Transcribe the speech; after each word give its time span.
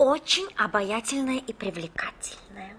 очень 0.00 0.48
обаятельная 0.56 1.36
и 1.36 1.52
привлекательная. 1.52 2.74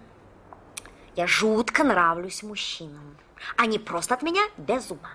Я 1.16 1.28
жутко 1.28 1.84
нравлюсь 1.84 2.42
мужчинам. 2.42 3.16
Они 3.58 3.78
просто 3.78 4.16
от 4.16 4.24
меня 4.24 4.42
без 4.58 4.90
ума. 4.90 5.12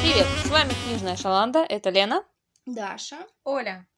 Привет, 0.00 0.26
с 0.44 0.50
вами 0.50 0.72
Книжная 0.84 1.16
Шаланда, 1.16 1.66
это 1.68 1.90
Лена. 1.90 2.22
Даша. 2.66 3.18
Оля. 3.42 3.88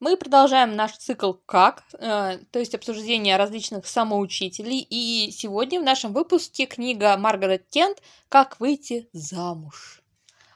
Мы 0.00 0.16
продолжаем 0.16 0.74
наш 0.74 0.92
цикл 0.98 1.32
«Как», 1.46 1.84
э, 1.94 2.38
то 2.50 2.58
есть 2.58 2.74
обсуждение 2.74 3.36
различных 3.36 3.86
самоучителей. 3.86 4.86
И 4.90 5.30
сегодня 5.30 5.80
в 5.80 5.84
нашем 5.84 6.12
выпуске 6.12 6.66
книга 6.66 7.16
Маргарет 7.16 7.66
Кент 7.70 8.02
«Как 8.28 8.58
выйти 8.60 9.08
замуж». 9.12 10.02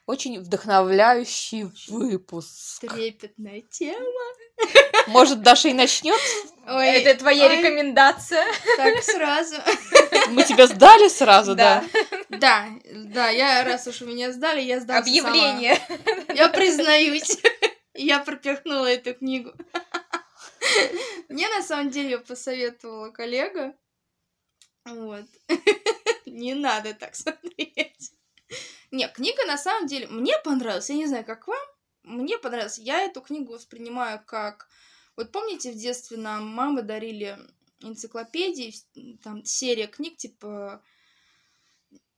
Очень 0.06 0.40
вдохновляющий 0.40 1.70
выпуск. 1.88 2.80
Трепетная 2.80 3.62
тема. 3.70 4.24
Может, 5.06 5.42
Даша 5.42 5.68
и 5.68 5.72
начнет? 5.72 6.18
Ой, 6.66 6.88
Это 6.88 7.18
твоя 7.18 7.44
ой, 7.44 7.58
рекомендация. 7.58 8.44
Так 8.76 9.02
сразу. 9.02 9.56
Мы 10.30 10.44
тебя 10.44 10.66
сдали 10.66 11.08
сразу, 11.08 11.54
да? 11.54 11.84
Да, 12.30 12.66
да, 12.92 13.28
я, 13.28 13.64
раз 13.64 13.86
уж 13.86 14.00
меня 14.00 14.32
сдали, 14.32 14.62
я 14.62 14.80
сдам 14.80 14.98
Объявление. 14.98 15.78
Я 16.34 16.48
признаюсь. 16.48 17.38
Я 17.98 18.20
пропихнула 18.20 18.86
эту 18.86 19.12
книгу. 19.14 19.52
Мне 21.28 21.48
на 21.48 21.62
самом 21.62 21.90
деле 21.90 22.10
её 22.10 22.20
посоветовала 22.20 23.10
коллега. 23.10 23.74
Вот. 24.84 25.26
Не 26.26 26.54
надо 26.54 26.94
так 26.94 27.16
смотреть. 27.16 28.12
Не, 28.92 29.08
книга 29.08 29.44
на 29.46 29.58
самом 29.58 29.88
деле 29.88 30.06
мне 30.06 30.34
понравилась. 30.44 30.88
Я 30.88 30.96
не 30.96 31.06
знаю, 31.06 31.24
как 31.24 31.48
вам. 31.48 31.58
Мне 32.04 32.38
понравилась. 32.38 32.78
Я 32.78 33.02
эту 33.02 33.20
книгу 33.20 33.52
воспринимаю 33.52 34.22
как... 34.24 34.68
Вот 35.16 35.32
помните, 35.32 35.72
в 35.72 35.74
детстве 35.74 36.16
нам 36.16 36.46
мамы 36.46 36.82
дарили 36.82 37.36
энциклопедии, 37.80 38.72
там 39.22 39.44
серия 39.44 39.88
книг, 39.88 40.16
типа 40.16 40.82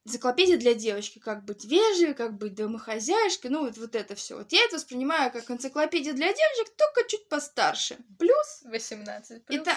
энциклопедия 0.07 0.57
для 0.57 0.75
девочки, 0.75 1.19
как 1.19 1.45
быть 1.45 1.65
вежливой, 1.65 2.15
как 2.15 2.37
быть 2.37 2.55
домохозяйкой, 2.55 3.51
ну 3.51 3.65
вот, 3.65 3.77
вот 3.77 3.95
это 3.95 4.15
все. 4.15 4.37
Вот 4.37 4.53
я 4.53 4.65
это 4.65 4.77
воспринимаю 4.77 5.31
как 5.31 5.51
энциклопедия 5.51 6.13
для 6.13 6.29
девочек, 6.29 6.75
только 6.77 7.09
чуть 7.09 7.29
постарше. 7.29 7.99
Плюс 8.19 8.63
18 8.65 9.45
плюс. 9.45 9.61
это... 9.61 9.77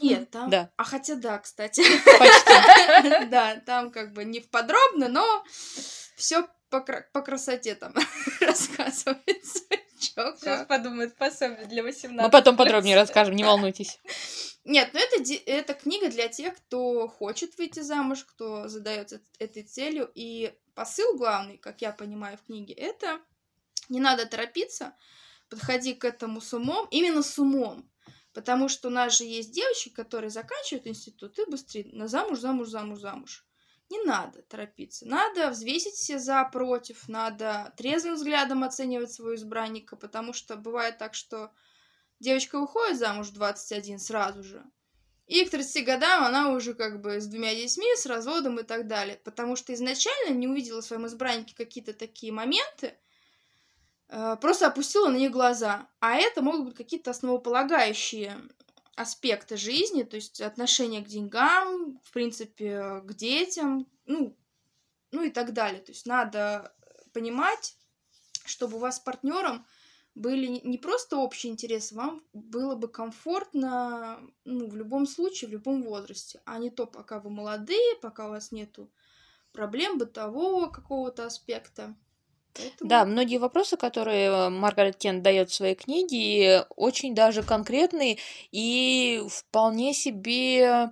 Нет, 0.00 0.30
там... 0.30 0.50
Да. 0.50 0.70
А 0.76 0.84
хотя 0.84 1.14
да, 1.14 1.38
кстати. 1.38 1.82
Почти. 2.18 3.26
Да, 3.30 3.56
там 3.66 3.90
как 3.90 4.12
бы 4.12 4.24
не 4.24 4.40
в 4.40 4.48
подробно, 4.48 5.08
но 5.08 5.44
все 6.16 6.48
по 6.68 7.22
красоте 7.22 7.74
там 7.74 7.94
рассказывается. 8.40 9.60
Чё, 10.14 10.36
Сейчас 10.36 10.66
подумают 10.66 11.16
пособие 11.16 11.66
для 11.66 11.82
18 11.82 12.24
Мы 12.24 12.30
потом 12.30 12.56
подробнее 12.56 12.96
расскажем, 12.96 13.36
не 13.36 13.44
волнуйтесь. 13.44 14.00
Нет, 14.64 14.90
ну 14.92 15.00
это, 15.00 15.34
это 15.46 15.74
книга 15.74 16.08
для 16.08 16.28
тех, 16.28 16.56
кто 16.56 17.06
хочет 17.06 17.56
выйти 17.58 17.80
замуж, 17.80 18.24
кто 18.24 18.68
задается 18.68 19.20
этой 19.38 19.62
целью. 19.62 20.10
И 20.14 20.54
посыл 20.74 21.16
главный, 21.16 21.58
как 21.58 21.82
я 21.82 21.92
понимаю 21.92 22.38
в 22.38 22.42
книге, 22.42 22.74
это 22.74 23.20
не 23.88 24.00
надо 24.00 24.26
торопиться, 24.26 24.94
подходи 25.50 25.94
к 25.94 26.04
этому 26.04 26.40
с 26.40 26.52
умом, 26.54 26.88
именно 26.90 27.22
с 27.22 27.38
умом. 27.38 27.88
Потому 28.32 28.68
что 28.68 28.88
у 28.88 28.90
нас 28.90 29.16
же 29.16 29.24
есть 29.24 29.52
девочки, 29.52 29.90
которые 29.90 30.30
заканчивают 30.30 30.86
институт 30.86 31.38
и 31.38 31.48
быстрее 31.48 31.88
на 31.92 32.08
замуж, 32.08 32.40
замуж, 32.40 32.68
замуж, 32.68 32.98
замуж. 32.98 33.44
Не 33.90 34.02
надо 34.04 34.42
торопиться. 34.42 35.06
Надо 35.06 35.50
взвесить 35.50 35.94
все 35.94 36.18
за, 36.18 36.44
против. 36.44 37.08
Надо 37.08 37.72
трезвым 37.76 38.14
взглядом 38.14 38.64
оценивать 38.64 39.12
своего 39.12 39.34
избранника, 39.34 39.96
потому 39.96 40.32
что 40.32 40.56
бывает 40.56 40.98
так, 40.98 41.14
что 41.14 41.52
девочка 42.18 42.56
уходит 42.56 42.98
замуж 42.98 43.28
в 43.28 43.34
21 43.34 43.98
сразу 43.98 44.42
же. 44.42 44.64
И 45.26 45.44
к 45.44 45.50
30 45.50 45.84
годам 45.84 46.24
она 46.24 46.50
уже 46.50 46.74
как 46.74 47.00
бы 47.00 47.20
с 47.20 47.26
двумя 47.26 47.54
детьми, 47.54 47.86
с 47.96 48.06
разводом 48.06 48.58
и 48.58 48.62
так 48.62 48.86
далее. 48.86 49.20
Потому 49.24 49.56
что 49.56 49.72
изначально 49.72 50.34
не 50.34 50.48
увидела 50.48 50.80
в 50.80 50.84
своем 50.84 51.06
избраннике 51.06 51.54
какие-то 51.54 51.94
такие 51.94 52.32
моменты, 52.32 52.94
э, 54.08 54.36
просто 54.40 54.66
опустила 54.66 55.08
на 55.08 55.16
них 55.16 55.30
глаза. 55.30 55.88
А 56.00 56.16
это 56.16 56.42
могут 56.42 56.66
быть 56.66 56.74
какие-то 56.74 57.10
основополагающие 57.10 58.36
аспекты 58.96 59.56
жизни, 59.56 60.02
то 60.02 60.16
есть 60.16 60.40
отношение 60.40 61.02
к 61.02 61.08
деньгам, 61.08 61.98
в 62.04 62.12
принципе, 62.12 63.00
к 63.04 63.14
детям, 63.14 63.86
ну, 64.06 64.36
ну 65.10 65.22
и 65.22 65.30
так 65.30 65.52
далее. 65.52 65.80
То 65.80 65.92
есть 65.92 66.06
надо 66.06 66.74
понимать, 67.12 67.76
чтобы 68.44 68.76
у 68.76 68.80
вас 68.80 68.96
с 68.96 69.00
партнером 69.00 69.66
были 70.14 70.60
не 70.62 70.78
просто 70.78 71.16
общие 71.16 71.52
интересы, 71.52 71.94
вам 71.94 72.22
было 72.32 72.76
бы 72.76 72.88
комфортно 72.88 74.20
ну, 74.44 74.68
в 74.68 74.76
любом 74.76 75.06
случае, 75.06 75.48
в 75.48 75.52
любом 75.52 75.82
возрасте, 75.82 76.40
а 76.44 76.58
не 76.58 76.70
то, 76.70 76.86
пока 76.86 77.18
вы 77.18 77.30
молодые, 77.30 77.96
пока 78.00 78.26
у 78.26 78.30
вас 78.30 78.52
нету 78.52 78.90
проблем 79.52 79.98
бытового 79.98 80.68
какого-то 80.68 81.26
аспекта. 81.26 81.96
Поэтому- 82.54 82.88
Да, 82.88 83.04
многие 83.04 83.38
вопросы, 83.38 83.76
которые 83.76 84.26
э, 84.28 84.48
Маргарет 84.50 84.96
Кент 84.96 85.22
дает 85.22 85.50
в 85.50 85.54
своей 85.54 85.74
книге, 85.74 86.66
очень 86.76 87.14
даже 87.14 87.42
конкретные 87.42 88.18
и 88.52 89.22
вполне 89.28 89.92
себе 89.94 90.90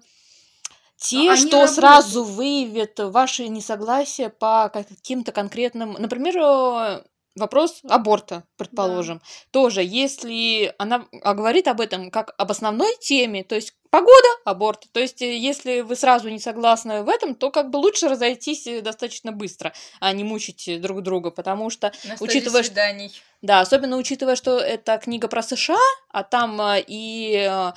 те, 0.96 1.30
они 1.30 1.36
что 1.48 1.66
сразу 1.66 2.24
выявят 2.24 2.98
ваши 2.98 3.48
несогласия 3.48 4.28
по 4.28 4.70
каким-то 4.72 5.32
конкретным, 5.32 5.92
например, 5.98 6.36
э, 6.38 7.04
вопрос 7.36 7.80
аборта, 7.88 8.44
предположим, 8.56 9.20
тоже, 9.50 9.82
если 9.82 10.74
она 10.78 11.06
а, 11.22 11.34
говорит 11.34 11.66
об 11.68 11.80
этом 11.80 12.10
как 12.10 12.34
об 12.38 12.50
основной 12.50 12.94
теме, 13.00 13.42
то 13.44 13.54
есть 13.54 13.74
погода, 13.90 14.28
аборт, 14.44 14.86
то 14.92 15.00
есть 15.00 15.20
э, 15.22 15.36
если 15.38 15.80
вы 15.80 15.96
сразу 15.96 16.28
не 16.30 16.38
согласны 16.38 17.02
в 17.02 17.08
этом, 17.08 17.34
то 17.34 17.50
как 17.50 17.70
бы 17.70 17.76
лучше 17.78 18.08
разойтись 18.08 18.66
э, 18.66 18.80
достаточно 18.80 19.32
быстро, 19.32 19.72
а 20.00 20.12
не 20.12 20.24
мучить 20.24 20.68
э, 20.68 20.78
друг 20.78 21.02
друга, 21.02 21.30
потому 21.30 21.70
что 21.70 21.92
На 22.04 22.16
учитывая, 22.20 22.62
что- 22.62 22.70
свиданий. 22.72 23.12
да, 23.42 23.60
особенно 23.60 23.96
учитывая, 23.96 24.36
что 24.36 24.58
это 24.58 24.98
книга 24.98 25.28
про 25.28 25.42
США, 25.42 25.78
а 26.10 26.22
там 26.24 26.60
и 26.86 27.72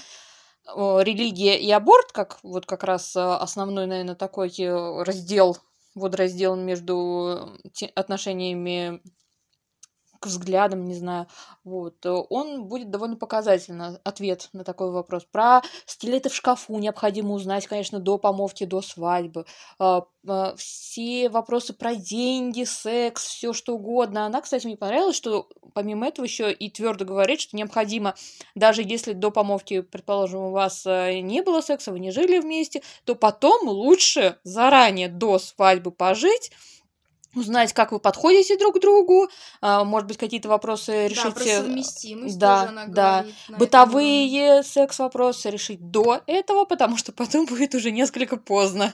религия 0.67 1.59
и 1.59 1.69
аборт, 1.71 2.11
как 2.11 2.39
вот 2.43 2.65
как 2.65 2.83
раз 2.83 3.15
основной, 3.15 3.85
наверное, 3.85 4.15
такой 4.15 4.49
раздел, 5.03 5.57
водораздел 5.93 6.55
между 6.55 7.57
э, 7.63 7.69
те- 7.73 7.91
отношениями 7.95 8.99
к 10.19 10.27
взглядам, 10.27 10.85
не 10.85 10.95
знаю, 10.95 11.27
вот, 11.63 12.05
э, 12.05 12.09
он 12.09 12.65
будет 12.65 12.89
довольно 12.89 13.15
показательно 13.15 13.99
ответ 14.03 14.49
на 14.53 14.63
такой 14.63 14.91
вопрос. 14.91 15.25
Про 15.31 15.61
стилеты 15.85 16.29
в 16.29 16.35
шкафу 16.35 16.77
необходимо 16.77 17.33
узнать, 17.33 17.67
конечно, 17.67 17.99
до 17.99 18.17
помолвки, 18.17 18.65
до 18.65 18.81
свадьбы. 18.81 19.45
А, 19.79 20.03
а, 20.27 20.55
Все 20.57 21.29
вопросы 21.29 21.73
про 21.73 21.95
деньги, 21.95 22.63
секс, 22.63 23.25
все 23.25 23.53
что 23.53 23.75
угодно. 23.75 24.25
Она, 24.25 24.41
кстати, 24.41 24.65
мне 24.65 24.77
понравилось, 24.77 25.15
что 25.15 25.47
помимо 25.73 26.07
этого 26.07 26.25
еще 26.25 26.51
и 26.51 26.69
твердо 26.69 27.05
говорит, 27.05 27.41
что 27.41 27.57
необходимо, 27.57 28.15
даже 28.55 28.81
если 28.81 29.13
до 29.13 29.31
помолвки, 29.31 29.81
предположим, 29.81 30.41
у 30.41 30.51
вас 30.51 30.85
э, 30.85 31.19
не 31.19 31.41
было 31.41 31.61
секса, 31.61 31.91
вы 31.91 31.99
не 31.99 32.11
жили 32.11 32.39
вместе, 32.39 32.81
то 33.03 33.15
потом 33.15 33.67
лучше 33.67 34.37
заранее 34.43 35.09
до 35.09 35.39
свадьбы 35.39 35.91
пожить, 35.91 36.51
узнать, 37.35 37.73
как 37.73 37.91
вы 37.91 37.99
подходите 37.99 38.57
друг 38.57 38.75
к 38.77 38.79
другу, 38.79 39.29
а, 39.61 39.83
может 39.83 40.07
быть, 40.07 40.17
какие-то 40.17 40.49
вопросы 40.49 40.91
Да, 40.91 41.07
решить... 41.07 41.33
про 41.33 41.43
э, 41.43 41.57
совместимость 41.57 42.37
да, 42.37 42.59
тоже 42.61 42.69
она 42.69 42.85
да. 42.87 43.19
говорит. 43.19 43.35
бытовые 43.59 44.63
секс-вопросы 44.63 45.49
решить 45.49 45.91
до 45.91 46.21
этого, 46.25 46.65
потому 46.65 46.97
что 46.97 47.11
потом 47.11 47.45
будет 47.47 47.75
уже 47.75 47.91
несколько 47.91 48.37
поздно. 48.37 48.93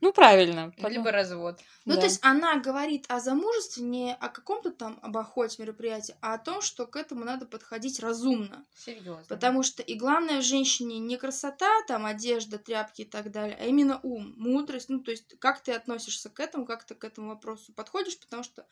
Ну, 0.00 0.12
правильно. 0.12 0.72
Либо 0.76 1.10
развод. 1.10 1.58
Ну, 1.86 1.94
да. 1.94 2.00
то 2.00 2.06
есть 2.06 2.20
она 2.22 2.58
говорит 2.58 3.06
о 3.08 3.18
замужестве 3.20 3.82
не 3.82 4.14
о 4.14 4.28
каком-то 4.28 4.70
там 4.70 4.98
об 5.02 5.16
охоте 5.16 5.62
мероприятии, 5.62 6.14
а 6.20 6.34
о 6.34 6.38
том, 6.38 6.60
что 6.60 6.86
к 6.86 6.96
этому 6.96 7.24
надо 7.24 7.46
подходить 7.46 8.00
разумно. 8.00 8.64
Серьезно. 8.76 9.24
Потому 9.28 9.62
что 9.62 9.82
и 9.82 9.94
главное 9.94 10.40
в 10.40 10.44
женщине 10.44 10.98
не 10.98 11.16
красота, 11.16 11.70
там, 11.88 12.04
одежда, 12.04 12.58
тряпки 12.58 13.02
и 13.02 13.04
так 13.04 13.30
далее, 13.30 13.56
а 13.58 13.64
именно 13.64 13.98
ум, 14.02 14.34
мудрость. 14.36 14.90
Ну, 14.90 15.00
то 15.00 15.10
есть 15.10 15.38
как 15.38 15.62
ты 15.62 15.72
относишься 15.72 16.28
к 16.28 16.40
этому, 16.40 16.66
как 16.66 16.84
ты 16.84 16.94
к 16.94 17.04
этому 17.04 17.28
вопросу 17.28 17.72
подходишь, 17.72 18.18
потому 18.18 18.42
что 18.42 18.66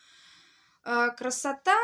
э, 0.84 1.08
красота, 1.16 1.78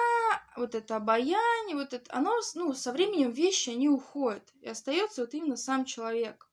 вот 0.57 0.75
это 0.75 0.97
обаяние, 0.97 1.77
вот 1.77 1.95
это, 1.95 2.15
оно, 2.15 2.39
ну, 2.55 2.75
со 2.75 2.93
временем 2.93 3.31
вещи, 3.31 3.71
они 3.71 3.89
уходят. 3.89 4.53
И 4.61 4.69
остается 4.69 5.23
вот 5.23 5.33
именно 5.33 5.57
сам 5.57 5.87
человек. 5.87 6.50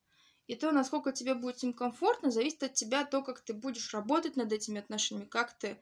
И 0.48 0.54
то, 0.54 0.72
насколько 0.72 1.12
тебе 1.12 1.34
будет 1.34 1.58
с 1.58 1.62
ним 1.62 1.74
комфортно, 1.74 2.30
зависит 2.30 2.62
от 2.62 2.72
тебя 2.72 3.04
то, 3.04 3.22
как 3.22 3.40
ты 3.40 3.52
будешь 3.52 3.92
работать 3.92 4.34
над 4.34 4.50
этими 4.50 4.80
отношениями, 4.80 5.28
как 5.28 5.52
ты, 5.52 5.76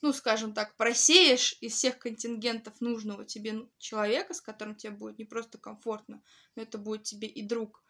ну, 0.00 0.12
скажем 0.12 0.54
так, 0.54 0.76
просеешь 0.76 1.58
из 1.60 1.74
всех 1.74 1.98
контингентов 1.98 2.80
нужного 2.80 3.24
тебе 3.24 3.52
ну, 3.52 3.68
человека, 3.78 4.32
с 4.32 4.40
которым 4.40 4.76
тебе 4.76 4.92
будет 4.92 5.18
не 5.18 5.24
просто 5.24 5.58
комфортно, 5.58 6.22
но 6.54 6.62
это 6.62 6.78
будет 6.78 7.02
тебе 7.02 7.26
и 7.26 7.42
друг, 7.42 7.82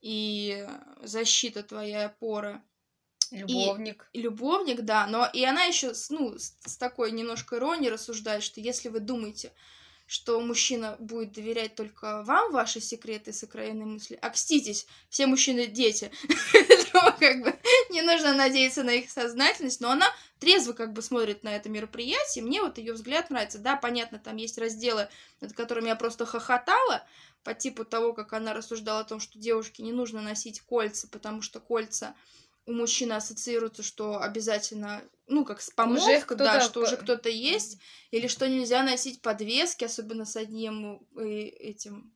и 0.00 0.66
защита 1.02 1.62
твоя 1.62 2.06
опора. 2.06 2.64
Любовник. 3.30 4.08
И 4.14 4.22
любовник, 4.22 4.82
да, 4.82 5.06
но 5.06 5.28
и 5.30 5.44
она 5.44 5.64
еще, 5.64 5.92
ну, 6.08 6.38
с, 6.38 6.56
с 6.64 6.78
такой 6.78 7.12
немножко 7.12 7.56
иронией 7.56 7.92
рассуждает, 7.92 8.42
что 8.42 8.58
если 8.58 8.88
вы 8.88 9.00
думаете, 9.00 9.52
что 10.06 10.40
мужчина 10.40 10.96
будет 10.98 11.32
доверять 11.32 11.74
только 11.74 12.22
вам 12.24 12.52
ваши 12.52 12.80
секреты, 12.80 13.32
сокровенные 13.32 13.86
мысли, 13.86 14.18
окститесь, 14.20 14.86
все 15.08 15.26
мужчины 15.26 15.66
дети, 15.66 16.10
Поэтому 16.94 17.16
как 17.18 17.42
бы 17.42 17.58
не 17.90 18.02
нужно 18.02 18.32
надеяться 18.34 18.82
на 18.82 18.90
их 18.90 19.10
сознательность, 19.10 19.80
но 19.80 19.90
она 19.90 20.06
трезво 20.38 20.72
как 20.72 20.92
бы 20.92 21.02
смотрит 21.02 21.42
на 21.42 21.54
это 21.54 21.68
мероприятие, 21.68 22.44
мне 22.44 22.62
вот 22.62 22.78
ее 22.78 22.92
взгляд 22.92 23.30
нравится, 23.30 23.58
да, 23.58 23.76
понятно, 23.76 24.18
там 24.18 24.36
есть 24.36 24.58
разделы, 24.58 25.08
над 25.40 25.52
которыми 25.52 25.88
я 25.88 25.96
просто 25.96 26.26
хохотала, 26.26 27.04
по 27.42 27.52
типу 27.52 27.84
того, 27.84 28.14
как 28.14 28.32
она 28.32 28.54
рассуждала 28.54 29.00
о 29.00 29.04
том, 29.04 29.20
что 29.20 29.38
девушке 29.38 29.82
не 29.82 29.92
нужно 29.92 30.22
носить 30.22 30.62
кольца, 30.62 31.08
потому 31.08 31.42
что 31.42 31.60
кольца 31.60 32.14
у 32.66 32.72
мужчины 32.72 33.12
ассоциируются, 33.12 33.82
что 33.82 34.20
обязательно, 34.20 35.02
ну, 35.26 35.44
как 35.44 35.60
с 35.60 35.70
помолвкой, 35.70 36.36
да, 36.36 36.60
что 36.60 36.80
уже 36.80 36.96
кто-то 36.96 37.28
есть, 37.28 37.78
или 38.10 38.26
что 38.26 38.48
нельзя 38.48 38.82
носить 38.82 39.20
подвески, 39.20 39.84
особенно 39.84 40.24
с 40.24 40.36
одним 40.36 41.06
э, 41.16 41.24
этим 41.24 42.14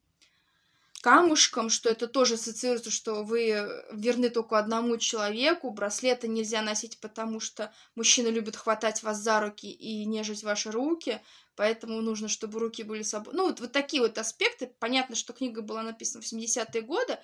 камушком, 1.02 1.70
что 1.70 1.88
это 1.88 2.08
тоже 2.08 2.34
ассоциируется, 2.34 2.90
что 2.90 3.22
вы 3.22 3.84
верны 3.92 4.30
только 4.30 4.58
одному 4.58 4.96
человеку, 4.96 5.70
браслеты 5.70 6.28
нельзя 6.28 6.62
носить, 6.62 6.98
потому 7.00 7.40
что 7.40 7.72
мужчины 7.94 8.28
любят 8.28 8.56
хватать 8.56 9.02
вас 9.02 9.18
за 9.18 9.40
руки 9.40 9.70
и 9.70 10.04
нежить 10.06 10.42
ваши 10.42 10.70
руки, 10.70 11.20
поэтому 11.56 12.00
нужно, 12.00 12.28
чтобы 12.28 12.58
руки 12.58 12.82
были 12.82 13.02
собой. 13.02 13.34
Ну, 13.34 13.46
вот, 13.46 13.60
вот 13.60 13.72
такие 13.72 14.02
вот 14.02 14.18
аспекты. 14.18 14.72
Понятно, 14.78 15.14
что 15.14 15.32
книга 15.32 15.62
была 15.62 15.82
написана 15.82 16.22
в 16.22 16.32
70-е 16.32 16.82
годы, 16.82 17.18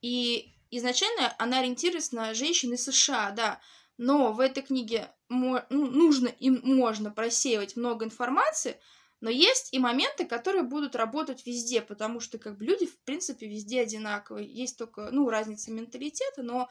и 0.00 0.54
изначально 0.70 1.34
она 1.38 1.60
ориентируется 1.60 2.14
на 2.14 2.34
женщин 2.34 2.72
из 2.72 2.84
США, 2.84 3.30
да, 3.30 3.60
но 3.96 4.32
в 4.32 4.40
этой 4.40 4.62
книге 4.62 5.10
ну, 5.28 5.60
нужно 5.70 6.28
и 6.28 6.50
можно 6.50 7.10
просеивать 7.10 7.76
много 7.76 8.04
информации, 8.04 8.78
но 9.20 9.30
есть 9.30 9.72
и 9.72 9.78
моменты, 9.78 10.24
которые 10.24 10.62
будут 10.62 10.94
работать 10.94 11.44
везде, 11.44 11.80
потому 11.82 12.20
что 12.20 12.38
как 12.38 12.56
бы 12.56 12.64
люди, 12.64 12.86
в 12.86 12.98
принципе, 13.00 13.48
везде 13.48 13.80
одинаковые. 13.80 14.46
Есть 14.46 14.78
только, 14.78 15.10
ну, 15.10 15.28
разница 15.28 15.72
менталитета, 15.72 16.42
но 16.42 16.68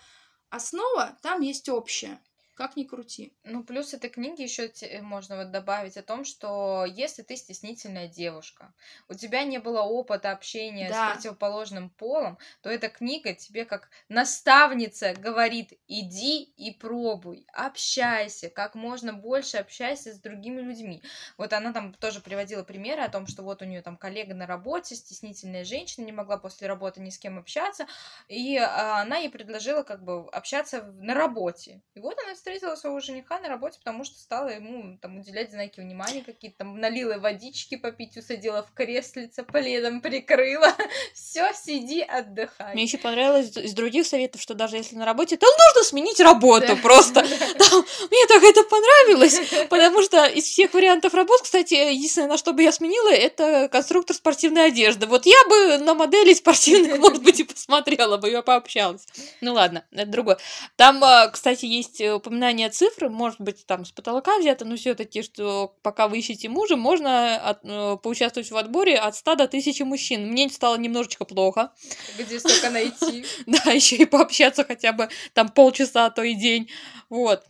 основа 0.49 1.17
там 1.21 1.41
есть 1.41 1.67
общая 1.67 2.21
как 2.57 2.75
ни 2.75 2.83
крути. 2.83 3.33
Ну, 3.44 3.63
плюс 3.63 3.94
этой 3.94 4.09
книги 4.09 4.42
еще 4.42 4.71
можно 5.01 5.38
вот 5.38 5.51
добавить 5.51 5.95
о 5.95 6.01
том, 6.01 6.25
что 6.25 6.86
если 6.86 7.21
ты 7.21 7.36
стеснительная 7.36 8.07
девушка, 8.07 8.74
у 9.07 9.13
тебя 9.13 9.44
не 9.44 9.59
было 9.59 9.81
опыта 9.81 10.31
общения 10.31 10.89
да. 10.89 11.12
с 11.12 11.13
противоположным 11.13 11.92
полом, 11.92 12.39
то 12.62 12.71
эта 12.71 12.89
книга 12.89 13.33
тебе 13.36 13.63
как 13.63 13.89
наставница 14.09 15.13
говорит, 15.13 15.74
иди 15.88 16.42
и 16.42 16.71
пробуй, 16.71 17.45
общайся, 17.54 18.50
как 18.50 18.74
можно 18.74 19.13
больше 19.13 19.57
общайся 19.57 20.12
с 20.12 20.19
другими 20.19 20.62
людьми. 20.62 21.04
Вот 21.38 21.54
она 21.54 21.74
там 21.74 21.94
тоже 21.94 22.21
приводила 22.21 22.63
примеры 22.63 23.04
о 23.04 23.09
том, 23.09 23.27
что 23.27 23.44
вот 23.44 23.62
у 23.62 23.65
нее 23.65 23.83
там 23.83 23.98
коллега 23.98 24.33
на 24.33 24.48
работе, 24.48 24.95
стеснительная 24.95 25.63
женщина, 25.63 26.06
не 26.06 26.12
могла 26.12 26.38
после 26.38 26.68
работы 26.68 27.01
ни 27.01 27.12
с 27.12 27.19
кем 27.19 27.38
общаться, 27.38 27.86
и 28.27 28.57
а, 28.57 29.01
она 29.01 29.18
ей 29.18 29.30
предложила 29.30 29.83
как 29.83 30.04
бы 30.04 30.27
общаться 30.30 30.81
на 31.00 31.13
работе. 31.13 31.83
И 31.94 32.00
вот 32.00 32.18
она 32.24 32.33
встретила 32.47 32.75
своего 32.75 32.99
жениха 33.01 33.39
на 33.39 33.49
работе, 33.49 33.77
потому 33.79 34.05
что 34.05 34.17
стала 34.17 34.47
ему 34.47 34.97
там 35.01 35.17
уделять 35.17 35.51
знаки 35.51 35.81
внимания 35.81 36.23
какие-то, 36.23 36.59
там 36.59 36.79
налила 36.79 37.17
водички 37.17 37.75
попить, 37.75 38.15
усадила 38.15 38.63
в 38.63 38.73
креслице, 38.73 39.44
пледом 39.44 39.99
прикрыла. 39.99 40.73
Все, 41.13 41.51
сиди, 41.53 42.01
отдыхай. 42.01 42.73
Мне 42.73 42.83
еще 42.83 42.97
понравилось 42.97 43.55
из 43.57 43.73
других 43.73 44.07
советов, 44.07 44.41
что 44.41 44.53
даже 44.53 44.77
если 44.77 44.95
на 44.95 45.05
работе, 45.05 45.35
то 45.35 45.45
нужно 45.45 45.83
сменить 45.89 46.21
работу 46.21 46.77
просто. 46.77 47.25
Мне 47.65 48.25
так 48.27 48.44
это 48.44 48.63
понравилось, 48.63 49.39
потому 49.69 50.01
что 50.01 50.25
из 50.25 50.45
всех 50.45 50.74
вариантов 50.74 51.13
работ, 51.13 51.42
кстати, 51.42 51.74
единственное, 51.74 52.30
на 52.30 52.38
что 52.38 52.54
бы 52.54 52.63
я 52.63 52.71
сменила, 52.71 53.09
это 53.09 53.69
конструктор 53.71 54.15
спортивной 54.15 54.68
одежды. 54.68 55.06
Вот 55.06 55.25
я 55.25 55.44
бы 55.50 55.77
на 55.77 55.94
модели 55.94 56.33
спортивных, 56.33 56.98
может 57.00 57.24
быть, 57.24 57.39
и 57.39 57.44
посмотрела 57.44 58.18
бы, 58.18 58.30
я 58.30 58.42
пообщалась. 58.42 59.06
Ну 59.42 59.54
ладно, 59.54 59.86
это 59.92 60.07
другое. 60.09 60.38
Там, 60.75 61.04
а, 61.04 61.27
кстати, 61.27 61.65
есть 61.65 62.01
упоминание 62.01 62.48
упоминание 62.48 62.69
цифры, 62.69 63.09
может 63.09 63.42
быть, 63.42 63.65
там 63.65 63.86
с 63.86 63.92
потолка 63.92 64.38
взято, 64.38 64.63
но 64.65 64.75
все-таки, 64.75 65.24
что 65.24 65.75
пока 65.81 66.07
вы 66.07 66.19
ищете 66.19 66.50
мужа, 66.50 66.75
можно 66.75 67.36
от, 67.38 67.59
э, 67.63 67.98
поучаствовать 68.01 68.51
в 68.51 68.57
отборе 68.57 68.95
от 68.95 69.15
100 69.15 69.36
до 69.36 69.48
1000 69.48 69.86
мужчин. 69.86 70.27
Мне 70.27 70.50
стало 70.50 70.77
немножечко 70.77 71.25
плохо. 71.25 71.71
Где 72.18 72.39
столько 72.39 72.69
найти? 72.69 73.25
Да, 73.45 73.71
еще 73.71 73.95
и 73.95 74.06
пообщаться 74.06 74.63
хотя 74.63 74.92
бы 74.92 75.09
там 75.33 75.50
полчаса, 75.50 76.06
а 76.06 76.09
то 76.09 76.21
и 76.21 76.36
день. 76.36 76.69
Вот. 77.09 77.44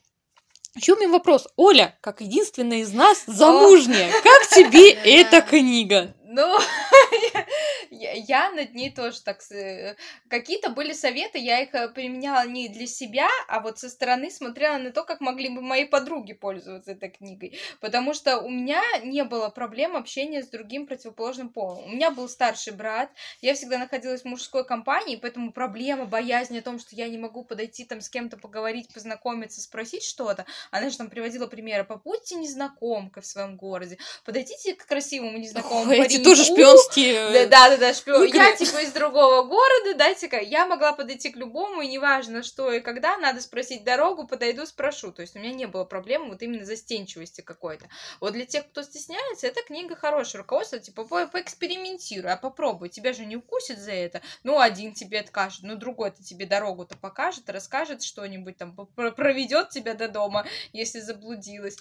Меня 0.77 1.11
вопрос. 1.11 1.47
Оля, 1.55 1.97
как 2.01 2.21
единственная 2.21 2.79
из 2.79 2.93
нас 2.93 3.23
замужняя, 3.25 4.11
как 4.11 4.47
тебе 4.49 4.91
эта 5.05 5.41
книга? 5.41 6.13
Ну, 6.29 6.59
я, 7.89 8.11
я 8.11 8.51
над 8.51 8.73
ней 8.73 8.91
тоже 8.91 9.21
так... 9.21 9.39
Э, 9.49 9.95
какие-то 10.27 10.69
были 10.69 10.91
советы, 10.91 11.37
я 11.37 11.61
их 11.61 11.73
э, 11.73 11.87
применяла 11.87 12.45
не 12.45 12.67
для 12.67 12.85
себя, 12.85 13.29
а 13.47 13.61
вот 13.61 13.79
со 13.79 13.89
стороны 13.89 14.29
смотрела 14.29 14.77
на 14.77 14.91
то, 14.91 15.05
как 15.05 15.21
могли 15.21 15.47
бы 15.47 15.61
мои 15.61 15.85
подруги 15.85 16.33
пользоваться 16.33 16.91
этой 16.91 17.11
книгой. 17.11 17.57
Потому 17.79 18.13
что 18.13 18.39
у 18.39 18.49
меня 18.49 18.81
не 19.05 19.23
было 19.23 19.47
проблем 19.47 19.95
общения 19.95 20.43
с 20.43 20.49
другим 20.49 20.85
противоположным 20.85 21.47
полом. 21.47 21.85
У 21.85 21.89
меня 21.91 22.11
был 22.11 22.27
старший 22.27 22.73
брат, 22.73 23.09
я 23.39 23.53
всегда 23.53 23.77
находилась 23.77 24.23
в 24.23 24.25
мужской 24.25 24.65
компании, 24.65 25.15
поэтому 25.15 25.53
проблема, 25.53 26.07
боязнь 26.07 26.57
о 26.57 26.61
том, 26.61 26.77
что 26.77 26.93
я 26.93 27.07
не 27.07 27.17
могу 27.17 27.45
подойти 27.45 27.85
там 27.85 28.01
с 28.01 28.09
кем-то 28.09 28.35
поговорить, 28.35 28.93
познакомиться, 28.93 29.61
спросить 29.61 30.03
что-то. 30.03 30.45
Она 30.71 30.89
же 30.89 30.97
там 30.97 31.09
приводила 31.09 31.47
примеры. 31.47 31.85
Побудьте 31.85 32.35
незнакомкой 32.35 33.23
в 33.23 33.25
своем 33.25 33.55
городе, 33.55 33.97
подойдите 34.25 34.73
к 34.73 34.85
красивому 34.85 35.37
незнакомому 35.37 35.93
Эти 36.17 36.23
тоже 36.23 36.43
шпионские. 36.43 37.47
Да, 37.47 37.69
да, 37.69 37.77
да, 37.77 37.93
шпион. 37.93 38.25
Я 38.25 38.55
типа 38.55 38.77
из 38.79 38.91
другого 38.91 39.43
города, 39.43 39.93
дайте-ка. 39.95 40.39
Я 40.39 40.65
могла 40.65 40.93
подойти 40.93 41.29
к 41.29 41.35
любому, 41.35 41.81
и 41.81 41.87
неважно, 41.87 42.43
что 42.43 42.71
и 42.71 42.79
когда, 42.79 43.17
надо 43.17 43.41
спросить 43.41 43.83
дорогу, 43.83 44.27
подойду, 44.27 44.65
спрошу. 44.65 45.11
То 45.11 45.21
есть 45.21 45.35
у 45.35 45.39
меня 45.39 45.53
не 45.53 45.65
было 45.67 45.83
проблемы 45.83 46.29
вот 46.29 46.41
именно 46.41 46.65
застенчивости 46.65 47.41
какой-то. 47.41 47.87
Вот 48.19 48.33
для 48.33 48.45
тех, 48.45 48.67
кто 48.67 48.81
стесняется, 48.81 49.47
эта 49.47 49.61
книга 49.61 49.95
хорошая. 49.95 50.41
Руководство, 50.41 50.79
типа, 50.79 51.03
по 51.05 51.27
поэкспериментируй, 51.27 52.31
а 52.31 52.37
попробуй. 52.37 52.89
Тебя 52.89 53.13
же 53.13 53.25
не 53.25 53.35
укусит 53.35 53.79
за 53.79 53.91
это. 53.91 54.21
Ну, 54.43 54.59
один 54.59 54.93
тебе 54.93 55.19
откажет, 55.19 55.61
ну, 55.63 55.75
другой-то 55.75 56.23
тебе 56.23 56.45
дорогу-то 56.45 56.97
покажет, 56.97 57.49
расскажет 57.49 58.03
что-нибудь 58.03 58.57
там, 58.57 58.75
проведет 58.75 59.69
тебя 59.69 59.93
до 59.93 60.07
дома, 60.07 60.45
если 60.73 60.99
заблудилась. 60.99 61.77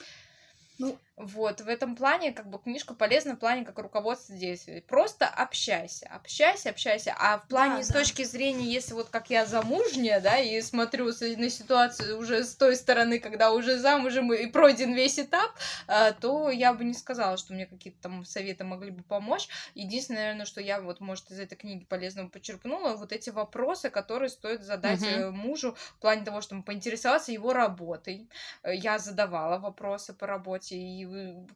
Ну, 0.79 0.99
вот, 1.17 1.63
в 1.63 1.69
этом 1.69 1.97
плане, 1.97 2.33
как 2.33 2.51
бы, 2.51 2.59
книжка 2.59 2.93
полезна 2.93 3.37
в 3.37 3.39
плане 3.39 3.65
как 3.65 3.79
руководство 3.79 4.35
действий. 4.35 4.83
Просто 4.83 5.27
общайся, 5.27 6.07
общайся, 6.15 6.69
общайся. 6.69 7.15
А 7.19 7.39
в 7.39 7.49
плане, 7.49 7.77
да, 7.77 7.83
с 7.85 7.89
да. 7.89 8.01
точки 8.01 8.23
зрения, 8.23 8.67
если 8.67 8.93
вот 8.93 9.09
как 9.09 9.31
я 9.31 9.47
замужняя, 9.47 10.21
да, 10.21 10.39
и 10.39 10.61
смотрю 10.61 11.07
на 11.07 11.49
ситуацию 11.49 12.19
уже 12.19 12.45
с 12.45 12.55
той 12.55 12.77
стороны, 12.77 13.19
когда 13.19 13.53
уже 13.53 13.79
замужем 13.79 14.31
и 14.33 14.47
пройден 14.47 14.93
весь 14.93 15.19
этап, 15.19 15.51
а, 15.87 16.13
то 16.13 16.51
я 16.51 16.75
бы 16.75 16.85
не 16.85 16.93
сказала, 16.93 17.39
что 17.39 17.55
мне 17.55 17.65
какие-то 17.65 18.03
там 18.03 18.25
советы 18.27 18.65
могли 18.65 18.91
бы 18.91 19.03
помочь. 19.03 19.49
Единственное, 19.75 20.21
наверное, 20.21 20.47
что 20.47 20.61
я 20.61 20.83
вот, 20.83 21.01
может, 21.01 21.31
из 21.31 21.41
этой 21.41 21.57
книги 21.57 21.85
полезного 21.85 22.29
почерпнула, 22.29 22.95
вот 22.97 23.13
эти 23.13 23.31
вопросы, 23.31 23.89
которые 23.89 24.29
стоит 24.29 24.63
задать 24.63 25.03
угу. 25.03 25.33
мужу 25.33 25.77
в 25.97 26.01
плане 26.01 26.27
того, 26.27 26.43
чтобы 26.43 26.63
поинтересоваться 26.63 27.33
его 27.33 27.55
работой. 27.55 28.29
Э, 28.63 28.75
я 28.75 28.99
задавала 28.99 29.59
вопросы 29.59 30.13
по 30.13 30.27
работе, 30.27 30.66
и 30.73 31.07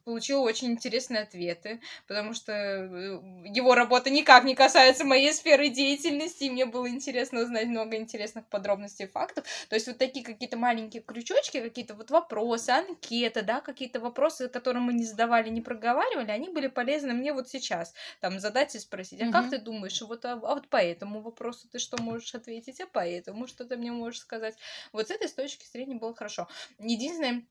получила 0.05 0.41
очень 0.41 0.71
интересные 0.71 1.23
ответы, 1.23 1.81
потому 2.07 2.33
что 2.33 2.51
э, 2.51 3.21
его 3.45 3.75
работа 3.75 4.09
никак 4.09 4.43
не 4.43 4.55
касается 4.55 5.05
моей 5.05 5.33
сферы 5.33 5.69
деятельности, 5.69 6.45
и 6.45 6.49
мне 6.49 6.65
было 6.65 6.89
интересно 6.89 7.41
узнать 7.41 7.67
много 7.67 7.97
интересных 7.97 8.45
подробностей 8.47 9.05
и 9.05 9.07
фактов. 9.07 9.45
То 9.69 9.75
есть 9.75 9.87
вот 9.87 9.97
такие 9.97 10.25
какие-то 10.25 10.57
маленькие 10.57 11.01
крючочки, 11.01 11.61
какие-то 11.61 11.93
вот 11.93 12.11
вопросы, 12.11 12.69
анкеты, 12.69 13.41
да, 13.41 13.61
какие-то 13.61 13.99
вопросы, 13.99 14.49
которые 14.49 14.83
мы 14.83 14.93
не 14.93 15.03
задавали, 15.03 15.49
не 15.49 15.61
проговаривали, 15.61 16.31
они 16.31 16.49
были 16.49 16.67
полезны 16.67 17.13
мне 17.13 17.33
вот 17.33 17.49
сейчас. 17.49 17.93
Там 18.19 18.39
задать 18.39 18.75
и 18.75 18.79
спросить, 18.79 19.21
а 19.21 19.25
mm-hmm. 19.25 19.31
как 19.31 19.49
ты 19.49 19.57
думаешь, 19.57 20.01
вот, 20.01 20.25
а, 20.25 20.33
а 20.33 20.55
вот 20.55 20.67
по 20.67 20.77
этому 20.77 21.21
вопросу 21.21 21.67
ты 21.69 21.79
что 21.79 22.01
можешь 22.01 22.33
ответить, 22.35 22.79
а 22.81 22.87
по 22.87 23.05
этому 23.05 23.47
что 23.47 23.65
ты 23.65 23.77
мне 23.77 23.91
можешь 23.91 24.21
сказать? 24.21 24.55
Вот 24.91 25.07
с 25.07 25.11
этой 25.11 25.27
точки 25.27 25.65
зрения 25.65 25.95
было 25.95 26.13
хорошо. 26.13 26.47
Единственное, 26.79 27.43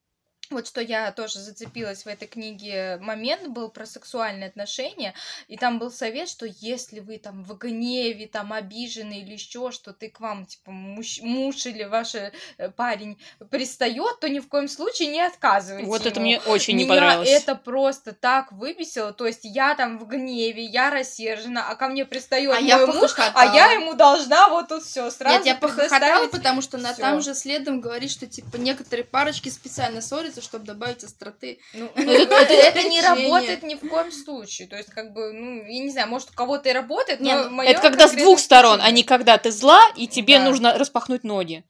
вот 0.49 0.67
что 0.67 0.81
я 0.81 1.13
тоже 1.13 1.39
зацепилась 1.39 2.03
в 2.05 2.09
этой 2.09 2.27
книге, 2.27 2.99
момент 3.01 3.47
был 3.49 3.69
про 3.69 3.87
сексуальные 3.87 4.49
отношения, 4.49 5.15
и 5.47 5.57
там 5.57 5.79
был 5.79 5.93
совет, 5.93 6.29
что 6.29 6.45
если 6.45 6.99
вы 6.99 7.19
там 7.19 7.45
в 7.45 7.57
гневе, 7.57 8.27
там 8.27 8.53
обижены 8.53 9.21
или 9.21 9.35
еще 9.35 9.71
что, 9.71 9.93
ты 9.93 10.09
к 10.09 10.19
вам, 10.19 10.47
типа, 10.47 10.73
муж, 10.73 11.21
муж 11.23 11.67
или 11.67 11.85
ваш 11.85 12.17
э, 12.17 12.33
парень 12.75 13.17
пристает, 13.51 14.19
то 14.21 14.29
ни 14.29 14.41
в 14.41 14.49
коем 14.49 14.67
случае 14.67 15.09
не 15.11 15.21
отказывайте 15.21 15.87
Вот 15.87 16.05
это 16.07 16.17
ему. 16.19 16.23
мне 16.23 16.41
очень 16.41 16.77
не 16.77 16.83
Меня 16.83 16.95
понравилось. 16.95 17.29
это 17.29 17.55
просто 17.55 18.13
так 18.13 18.51
выбесило, 18.51 19.13
то 19.13 19.29
есть 19.29 19.41
я 19.45 19.77
там 19.77 19.99
в 19.99 20.07
гневе, 20.09 20.65
я 20.65 20.91
рассержена, 20.91 21.69
а 21.69 21.77
ко 21.77 21.87
мне 21.87 22.05
пристает 22.05 22.51
А 22.51 22.55
мой 22.61 22.65
я 22.69 22.87
муж, 22.89 23.13
а 23.17 23.55
я 23.55 23.71
ему 23.73 23.95
должна 23.95 24.49
вот 24.49 24.67
тут 24.69 24.83
все 24.83 25.11
сразу 25.13 25.37
Нет, 25.37 25.47
я 25.47 25.55
похохотала, 25.55 26.27
потому 26.27 26.61
что 26.61 26.77
она 26.77 26.93
всё. 26.93 27.03
там 27.03 27.21
же 27.21 27.37
следом 27.37 27.81
говорит, 27.81 28.11
что 28.11 28.27
типа 28.27 28.57
некоторые 28.57 29.05
парочки 29.05 29.49
специально 29.49 30.01
ссорятся, 30.01 30.30
чтобы 30.41 30.65
добавить 30.65 31.03
остроты. 31.05 31.59
Ну, 31.75 31.91
Ну, 31.97 32.03
это, 32.13 32.83
не 32.89 33.01
работает 33.01 33.63
ни 33.63 33.75
в 33.75 33.89
коем 33.89 34.13
случае. 34.13 34.69
То 34.69 34.77
есть, 34.77 34.91
как 34.91 35.13
бы, 35.13 35.33
ну, 35.33 35.65
я 35.67 35.81
не 35.81 35.91
знаю, 35.91 36.09
может, 36.09 36.31
у 36.31 36.35
кого-то 36.35 36.69
и 36.69 36.73
работает, 36.73 37.21
Не, 37.21 37.35
но 37.35 37.63
Это 37.63 37.81
когда 37.81 38.07
с 38.09 38.13
двух 38.13 38.39
сторон, 38.39 38.81
а 38.81 38.91
не 38.91 38.99
нет. 38.99 39.09
когда 39.09 39.39
ты 39.39 39.51
зла, 39.51 39.81
и 39.97 40.07
тебе 40.07 40.39
Да. 40.39 40.45
нужно 40.45 40.79
распахнуть 40.79 41.25
ноги. 41.25 41.65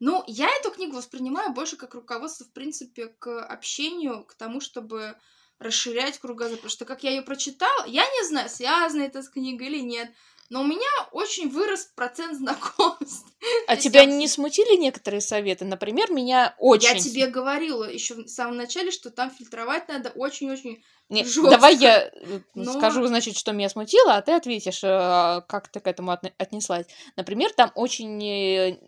Ну, 0.00 0.24
я 0.26 0.48
эту 0.60 0.70
книгу 0.70 0.96
воспринимаю 0.96 1.52
больше 1.52 1.76
как 1.76 1.94
руководство, 1.94 2.44
в 2.46 2.52
принципе, 2.52 3.06
к 3.06 3.40
общению, 3.44 4.24
к 4.24 4.34
тому, 4.34 4.60
чтобы 4.60 5.16
расширять 5.58 6.18
кругозор. 6.18 6.56
Потому 6.56 6.70
что, 6.70 6.84
как 6.84 7.04
я 7.04 7.10
ее 7.10 7.22
прочитала, 7.22 7.86
я 7.86 8.02
не 8.04 8.26
знаю, 8.28 8.48
связано 8.48 9.02
это 9.02 9.22
с 9.22 9.28
книгой 9.28 9.68
или 9.68 9.80
нет, 9.80 10.10
но 10.50 10.60
у 10.62 10.64
меня 10.64 10.86
очень 11.12 11.48
вырос 11.48 11.90
процент 11.94 12.36
знакомств. 12.36 13.26
А 13.66 13.76
тебя 13.76 14.00
я- 14.00 14.06
не 14.06 14.26
смутили 14.28 14.76
некоторые 14.76 15.20
советы? 15.20 15.64
Например, 15.64 16.10
меня 16.10 16.54
очень... 16.58 16.88
Я 16.88 16.98
тебе 16.98 17.26
говорила 17.26 17.84
еще 17.84 18.14
в 18.14 18.28
самом 18.28 18.56
начале, 18.56 18.90
что 18.90 19.10
там 19.10 19.30
фильтровать 19.30 19.88
надо 19.88 20.10
очень-очень... 20.10 20.82
Не, 21.10 21.24
жёстко. 21.24 21.50
давай 21.50 21.76
я 21.76 22.06
э, 22.08 22.40
Но- 22.54 22.72
скажу, 22.72 23.04
значит, 23.06 23.36
что 23.36 23.52
меня 23.52 23.68
смутило, 23.68 24.14
а 24.14 24.22
ты 24.22 24.32
ответишь, 24.32 24.80
э, 24.82 25.42
как 25.48 25.68
ты 25.68 25.80
к 25.80 25.86
этому 25.86 26.12
отне- 26.12 26.32
отнеслась. 26.38 26.86
Например, 27.16 27.52
там 27.52 27.70
очень, 27.74 28.78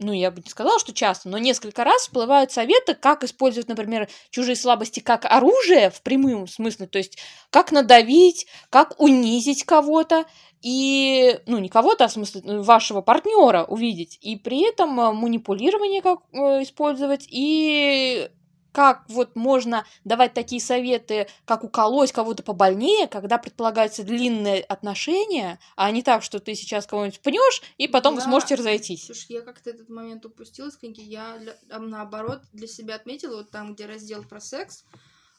ну, 0.00 0.12
я 0.12 0.30
бы 0.30 0.40
не 0.40 0.48
сказала, 0.50 0.78
что 0.78 0.92
часто, 0.92 1.28
но 1.28 1.38
несколько 1.38 1.82
раз 1.84 2.02
всплывают 2.02 2.52
советы, 2.52 2.94
как 2.94 3.24
использовать, 3.24 3.68
например, 3.68 4.08
чужие 4.30 4.54
слабости 4.56 5.00
как 5.00 5.24
оружие 5.24 5.90
в 5.90 6.02
прямом 6.02 6.46
смысле, 6.46 6.86
то 6.86 6.98
есть 6.98 7.18
как 7.50 7.72
надавить, 7.72 8.46
как 8.70 9.00
унизить 9.00 9.64
кого-то, 9.64 10.24
и, 10.62 11.40
ну, 11.46 11.58
не 11.58 11.68
кого-то, 11.68 12.04
а 12.04 12.08
в 12.08 12.12
смысле 12.12 12.42
э, 12.44 12.58
вашего 12.60 13.00
партнера 13.00 13.64
увидеть, 13.64 14.18
и 14.20 14.36
при 14.36 14.68
этом 14.68 14.98
э, 15.00 15.12
манипулирование 15.12 16.02
как 16.02 16.20
э, 16.32 16.62
использовать, 16.62 17.26
и 17.30 18.28
как 18.72 19.04
вот 19.08 19.34
можно 19.34 19.84
давать 20.04 20.34
такие 20.34 20.60
советы, 20.60 21.26
как 21.46 21.64
уколоть 21.64 22.12
кого-то 22.12 22.42
побольнее, 22.44 23.08
когда 23.08 23.38
предполагаются 23.38 24.04
длинные 24.04 24.60
отношения, 24.62 25.58
а 25.74 25.90
не 25.90 26.02
так, 26.02 26.22
что 26.22 26.38
ты 26.38 26.54
сейчас 26.54 26.86
кого-нибудь 26.86 27.20
пнешь, 27.20 27.62
и 27.76 27.88
потом 27.88 28.14
вы 28.14 28.20
Да. 28.20 28.26
сможете 28.26 28.54
разойтись. 28.54 29.06
Слушай, 29.06 29.26
я 29.32 29.40
как-то 29.40 29.70
этот 29.70 29.88
момент 29.88 30.24
упустила 30.26 30.70
книги. 30.70 31.00
Я, 31.00 31.38
наоборот, 31.70 32.42
для 32.52 32.68
себя 32.68 32.94
отметила, 32.96 33.38
вот 33.38 33.50
там, 33.50 33.74
где 33.74 33.86
раздел 33.86 34.22
про 34.22 34.40
секс, 34.40 34.84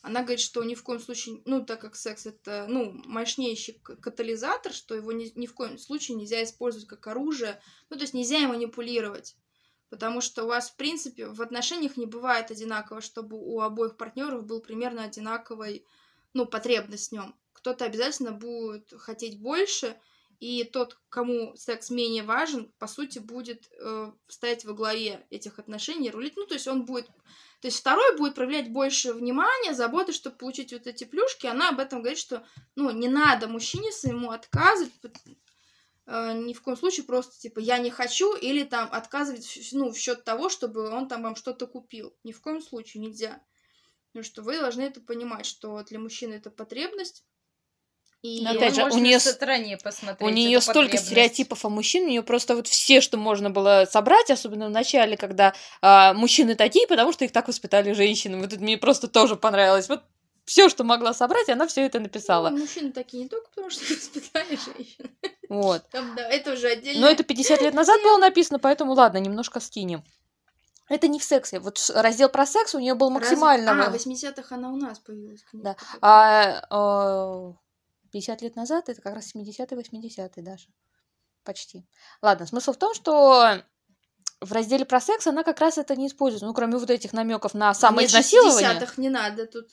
она 0.02 0.22
говорит, 0.22 0.40
что 0.40 0.64
ни 0.64 0.76
в 0.76 0.84
коем 0.84 1.00
случае, 1.00 1.42
ну, 1.46 1.66
так 1.66 1.82
как 1.82 1.96
секс 1.96 2.26
это, 2.26 2.66
ну, 2.70 2.92
мощнейший 3.06 3.82
катализатор, 4.02 4.72
что 4.72 4.96
его 4.96 5.12
ни, 5.12 5.32
ни 5.38 5.46
в 5.46 5.54
коем 5.54 5.78
случае 5.78 6.16
нельзя 6.16 6.42
использовать 6.44 6.88
как 6.88 7.06
оружие, 7.08 7.62
ну, 7.90 7.98
то 7.98 8.04
есть 8.04 8.14
нельзя 8.14 8.38
им 8.38 8.50
манипулировать. 8.50 9.36
Потому 9.90 10.22
что 10.22 10.44
у 10.44 10.48
вас, 10.48 10.70
в 10.70 10.78
принципе, 10.78 11.28
в 11.28 11.42
отношениях 11.42 11.98
не 11.98 12.06
бывает 12.06 12.52
одинаково, 12.52 13.02
чтобы 13.02 13.38
у 13.38 13.60
обоих 13.60 13.98
партнеров 13.98 14.46
был 14.46 14.62
примерно 14.62 15.04
одинаковый, 15.04 15.86
ну, 16.34 16.46
потребность 16.46 17.10
в 17.10 17.12
нем. 17.14 17.36
Кто-то 17.54 17.86
обязательно 17.86 18.32
будет 18.32 18.94
хотеть 18.98 19.42
больше, 19.42 20.00
и 20.40 20.64
тот, 20.64 20.98
кому 21.10 21.56
секс 21.58 21.90
менее 21.90 22.24
важен, 22.24 22.72
по 22.80 22.88
сути, 22.88 23.20
будет 23.20 23.70
э, 23.78 24.12
стоять 24.28 24.64
во 24.64 24.74
главе 24.74 25.26
этих 25.30 25.60
отношений, 25.60 26.12
рулить. 26.12 26.38
Ну, 26.38 26.46
то 26.46 26.54
есть 26.54 26.68
он 26.68 26.86
будет... 26.86 27.08
То 27.62 27.68
есть 27.68 27.80
второй 27.80 28.18
будет 28.18 28.36
проявлять 28.36 28.72
больше 28.72 29.12
внимания, 29.12 29.74
заботы, 29.74 30.14
чтобы 30.14 30.38
получить 30.38 30.72
вот 30.72 30.88
эти 30.88 31.04
плюшки. 31.04 31.46
Она 31.46 31.70
об 31.70 31.80
этом 31.80 32.00
говорит, 32.00 32.20
что, 32.20 32.48
ну, 32.76 32.90
не 32.90 33.10
надо 33.10 33.50
мужчине 33.50 33.92
своему 33.92 34.32
отказывать, 34.32 34.94
э, 36.06 36.34
ни 36.34 36.54
в 36.54 36.62
коем 36.62 36.78
случае 36.78 37.06
просто, 37.06 37.38
типа, 37.38 37.60
я 37.60 37.78
не 37.78 37.90
хочу, 37.90 38.34
или 38.34 38.64
там 38.64 38.88
отказывать, 38.94 39.70
ну, 39.74 39.92
в 39.92 39.98
счет 39.98 40.24
того, 40.24 40.48
чтобы 40.48 40.90
он 40.90 41.10
там 41.10 41.22
вам 41.22 41.36
что-то 41.36 41.68
купил. 41.68 42.16
Ни 42.24 42.32
в 42.32 42.40
коем 42.40 42.62
случае 42.62 43.04
нельзя. 43.04 43.44
Потому 44.12 44.24
что 44.24 44.42
вы 44.42 44.58
должны 44.58 44.84
это 44.84 45.02
понимать, 45.02 45.46
что 45.46 45.84
для 45.84 46.00
мужчины 46.00 46.36
это 46.36 46.50
потребность. 46.50 47.26
И 48.22 48.42
Но 48.44 48.52
опять 48.52 48.76
же, 48.76 48.84
у 48.84 48.90
с- 49.20 49.32
стороне 49.32 49.78
посмотреть. 49.78 50.22
У 50.22 50.30
нее 50.34 50.60
столько 50.60 50.98
стереотипов 50.98 51.64
о 51.64 51.70
мужчин, 51.70 52.04
у 52.04 52.08
нее 52.08 52.22
просто 52.22 52.56
вот 52.56 52.68
все, 52.68 53.00
что 53.00 53.18
можно 53.18 53.50
было 53.50 53.88
собрать, 53.90 54.30
особенно 54.30 54.68
в 54.68 54.72
начале, 54.72 55.16
когда 55.16 55.54
а, 55.82 56.14
мужчины 56.14 56.56
такие, 56.56 56.86
потому 56.88 57.14
что 57.14 57.24
их 57.24 57.32
так 57.32 57.48
воспитали 57.48 57.94
женщины. 57.94 58.38
Вот 58.38 58.52
это 58.52 58.62
мне 58.62 58.78
просто 58.78 59.08
тоже 59.08 59.38
понравилось. 59.38 59.88
Вот 59.88 60.04
все, 60.44 60.68
что 60.68 60.84
могла 60.84 61.14
собрать, 61.14 61.48
она 61.48 61.66
все 61.68 61.86
это 61.86 62.00
написала. 62.02 62.50
Ну, 62.50 62.58
мужчины 62.58 62.92
такие 62.92 63.24
не 63.24 63.30
только 63.30 63.48
потому, 63.50 63.70
что 63.70 63.84
воспитали 63.94 64.50
женщин. 64.66 65.10
Вот. 65.48 65.88
Там, 65.90 66.14
да, 66.18 66.28
это 66.28 66.54
уже 66.54 66.68
отдельно. 66.68 67.02
Но 67.02 67.08
это 67.08 67.24
50 67.24 67.62
лет 67.62 67.74
назад 67.74 68.02
было 68.04 68.18
написано, 68.18 68.60
поэтому 68.60 68.94
ладно, 68.94 69.20
немножко 69.20 69.60
скинем. 69.62 70.04
Это 70.90 71.08
не 71.08 71.20
в 71.20 71.24
сексе. 71.24 71.60
Вот 71.60 71.80
раздел 71.94 72.30
про 72.30 72.46
секс 72.46 72.76
у 72.76 72.80
нее 72.80 72.96
был 72.96 73.12
максимально. 73.12 73.72
А, 73.72 73.76
вы- 73.90 73.98
в 73.98 74.02
80-х 74.02 74.56
она 74.56 74.72
у 74.72 74.76
нас 74.76 75.00
появилась. 75.00 75.44
книга 75.44 75.76
Да. 75.80 75.98
А, 76.02 76.64
а, 76.70 77.54
50 78.12 78.42
лет 78.42 78.56
назад 78.56 78.90
это 78.90 79.02
как 79.02 79.16
раз 79.16 79.34
70-е, 79.36 79.78
80-е 79.78 80.44
даже. 80.44 80.68
Почти. 81.44 81.88
Ладно, 82.22 82.46
смысл 82.46 82.74
в 82.74 82.78
том, 82.78 82.94
что 82.94 83.64
в 84.42 84.52
разделе 84.52 84.86
про 84.86 85.02
секс 85.02 85.28
она 85.28 85.44
как 85.44 85.60
раз 85.60 85.78
это 85.78 85.96
не 85.96 86.08
использует. 86.08 86.44
Ну, 86.44 86.54
кроме 86.54 86.78
вот 86.78 86.90
этих 86.90 87.14
намеков 87.14 87.54
на 87.54 87.74
самоизнасилование. 87.74 88.74
Нет, 88.74 88.84
60-х 88.84 88.94
не 88.98 89.10
надо 89.10 89.46
тут. 89.48 89.70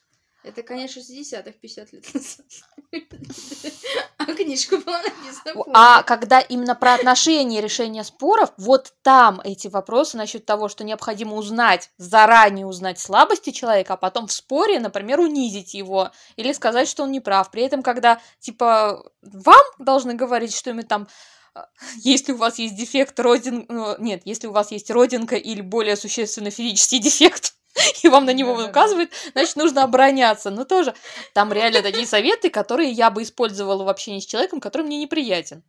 Это, 0.47 0.63
конечно, 0.63 1.01
60-х, 1.01 1.51
50 1.61 1.93
лет 1.93 2.15
назад. 2.15 2.47
А 4.19 4.33
книжка 4.33 4.79
была 4.79 5.03
написана. 5.03 5.65
А 5.75 6.03
когда 6.03 6.41
именно 6.41 6.75
про 6.75 6.95
отношения 6.95 7.59
и 7.59 7.63
решение 7.63 8.03
споров, 8.03 8.53
вот 8.57 8.93
там 9.03 9.41
эти 9.45 9.69
вопросы 9.69 10.17
насчет 10.17 10.47
того, 10.47 10.69
что 10.69 10.85
необходимо 10.85 11.37
узнать, 11.37 11.91
заранее 11.99 12.67
узнать 12.67 12.99
слабости 12.99 13.51
человека, 13.51 13.95
а 13.95 13.97
потом 13.97 14.27
в 14.27 14.33
споре, 14.33 14.81
например, 14.81 15.21
унизить 15.21 15.75
его 15.75 16.11
или 16.37 16.53
сказать, 16.53 16.89
что 16.89 17.03
он 17.03 17.13
не 17.13 17.21
прав. 17.21 17.51
При 17.51 17.63
этом, 17.63 17.83
когда, 17.83 18.21
типа, 18.39 19.05
вам 19.23 19.63
должны 19.79 20.15
говорить, 20.15 20.55
что 20.55 20.71
им 20.71 20.83
там 20.83 21.09
а, 21.55 21.69
если 21.97 22.33
у 22.33 22.37
вас 22.37 22.59
есть 22.59 22.77
дефект 22.77 23.19
родин... 23.19 23.67
ну, 23.69 23.97
Нет, 23.99 24.23
если 24.25 24.47
у 24.47 24.53
вас 24.53 24.71
есть 24.71 24.91
родинка 24.91 25.37
или 25.37 25.61
более 25.61 25.97
существенный 25.97 26.51
физический 26.51 26.99
дефект, 26.99 27.55
и 28.03 28.09
вам 28.09 28.25
на 28.25 28.33
него 28.33 28.53
указывают, 28.53 29.11
значит, 29.33 29.57
нужно 29.57 29.83
обороняться. 29.85 30.51
Но 30.51 30.65
тоже 30.65 30.95
там 31.35 31.53
реально 31.53 31.83
такие 31.83 32.07
советы, 32.07 32.51
которые 32.51 32.91
я 32.91 33.11
бы 33.11 33.23
использовала 33.23 33.85
в 33.85 33.89
общении 33.89 34.21
с 34.21 34.27
человеком, 34.27 34.61
который 34.61 34.83
мне 34.83 34.99
неприятен. 34.99 35.63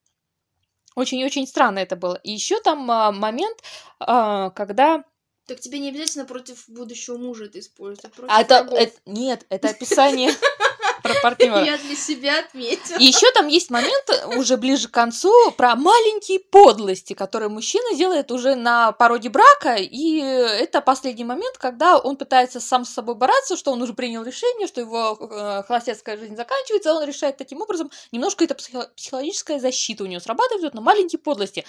Очень-очень 0.95 1.45
странно 1.45 1.79
это 1.79 1.95
было. 1.95 2.15
И 2.23 2.31
еще 2.31 2.59
там 2.59 2.89
а, 2.89 3.11
момент, 3.11 3.59
а, 3.99 4.49
когда... 4.51 5.03
Так 5.45 5.59
тебе 5.59 5.79
не 5.79 5.89
обязательно 5.89 6.25
против 6.25 6.67
будущего 6.67 7.17
мужа 7.17 7.45
это 7.45 7.59
использовать, 7.59 8.11
а 8.17 8.25
А 8.27 8.41
это, 8.41 8.67
это- 8.71 8.99
Нет, 9.05 9.45
это 9.49 9.69
описание 9.69 10.31
про 11.07 11.21
партнера. 11.21 11.63
Я 11.63 11.77
для 11.77 11.95
себя 11.95 12.39
отметила. 12.39 12.97
И 12.97 13.05
еще 13.05 13.31
там 13.31 13.47
есть 13.47 13.69
момент 13.69 14.25
уже 14.35 14.57
ближе 14.57 14.87
к 14.87 14.91
концу 14.91 15.51
про 15.51 15.75
маленькие 15.75 16.39
подлости, 16.39 17.13
которые 17.13 17.49
мужчина 17.49 17.95
делает 17.95 18.31
уже 18.31 18.55
на 18.55 18.91
породе 18.91 19.29
брака, 19.29 19.75
и 19.75 20.17
это 20.19 20.81
последний 20.81 21.23
момент, 21.23 21.57
когда 21.57 21.97
он 21.97 22.15
пытается 22.17 22.59
сам 22.59 22.85
с 22.85 22.89
собой 22.89 23.15
бороться, 23.15 23.57
что 23.57 23.71
он 23.71 23.81
уже 23.81 23.93
принял 23.93 24.23
решение, 24.23 24.67
что 24.67 24.81
его 24.81 25.17
э, 25.19 25.63
холостяцкая 25.67 26.17
жизнь 26.17 26.35
заканчивается, 26.35 26.93
он 26.93 27.03
решает 27.03 27.37
таким 27.37 27.61
образом, 27.61 27.91
немножко 28.11 28.43
это 28.43 28.55
психо- 28.55 28.89
психологическая 28.95 29.59
защита 29.59 30.03
у 30.03 30.07
него 30.07 30.19
срабатывает 30.19 30.73
на 30.73 30.81
маленькие 30.81 31.19
подлости. 31.19 31.65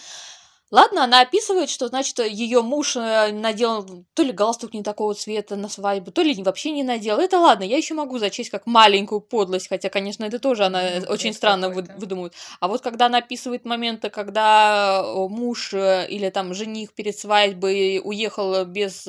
Ладно, 0.71 1.05
она 1.05 1.23
описывает, 1.23 1.71
что, 1.71 1.89
значит, 1.89 2.19
ее 2.19 2.61
муж 2.61 2.95
э, 2.97 3.33
надел 3.33 4.05
то 4.13 4.23
ли 4.23 4.33
галстук 4.33 4.75
не 4.75 4.83
такого 4.83 5.15
цвета 5.15 5.57
на 5.57 5.71
свадьбу, 5.71 6.11
то 6.11 6.21
ли 6.21 6.35
вообще 6.43 6.73
не 6.73 6.83
надел. 6.83 7.19
Это 7.19 7.39
ладно, 7.39 7.65
я 7.65 7.79
еще 7.79 7.95
могу 7.95 8.19
зачесть 8.19 8.51
как 8.51 8.67
маленькую 8.67 9.23
подлость, 9.23 9.69
хотя, 9.69 9.89
конечно, 9.89 10.25
это 10.25 10.39
тоже 10.39 10.67
она 10.67 10.83
э, 10.83 11.01
Ну, 11.01 11.07
очень 11.13 11.33
странно 11.33 11.71
вы- 11.71 11.87
выдумывает. 11.97 12.35
А 12.61 12.69
вот 12.69 12.83
когда 12.83 13.07
она 13.07 13.19
описывает 13.19 13.65
моменты, 13.65 14.11
когда 14.11 15.03
э, 15.03 15.29
муж 15.29 15.73
или 15.73 16.29
там 16.29 16.53
жених 16.53 16.93
перед 16.93 17.19
свадьбой 17.19 18.03
уехал 18.05 18.67
без 18.67 19.07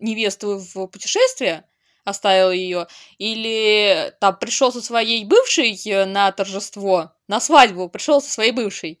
невесты 0.00 0.46
в 0.46 0.86
путешествие, 0.88 1.64
оставил 2.04 2.50
ее, 2.50 2.88
или 3.18 4.12
там 4.20 4.36
пришел 4.38 4.72
со 4.72 4.80
своей 4.82 5.24
бывшей 5.24 5.78
на 6.06 6.32
торжество, 6.32 7.12
на 7.28 7.40
свадьбу, 7.40 7.88
пришел 7.88 8.20
со 8.20 8.30
своей 8.30 8.52
бывшей. 8.52 9.00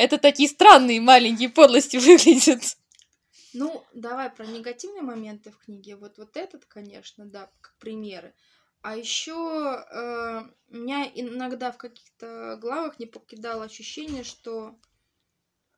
Это 0.00 0.16
такие 0.16 0.48
странные 0.48 0.98
маленькие 0.98 1.50
подлости 1.50 1.98
выглядят. 1.98 2.62
Ну, 3.52 3.84
давай 3.92 4.30
про 4.30 4.46
негативные 4.46 5.02
моменты 5.02 5.50
в 5.50 5.58
книге. 5.58 5.96
Вот, 5.96 6.16
вот 6.16 6.38
этот, 6.38 6.64
конечно, 6.64 7.26
да, 7.26 7.50
как 7.60 7.76
примеры. 7.78 8.34
А 8.80 8.96
еще 8.96 9.84
э, 9.92 10.40
меня 10.70 11.06
иногда 11.14 11.70
в 11.70 11.76
каких-то 11.76 12.56
главах 12.62 12.98
не 12.98 13.04
покидало 13.04 13.64
ощущение, 13.64 14.24
что 14.24 14.74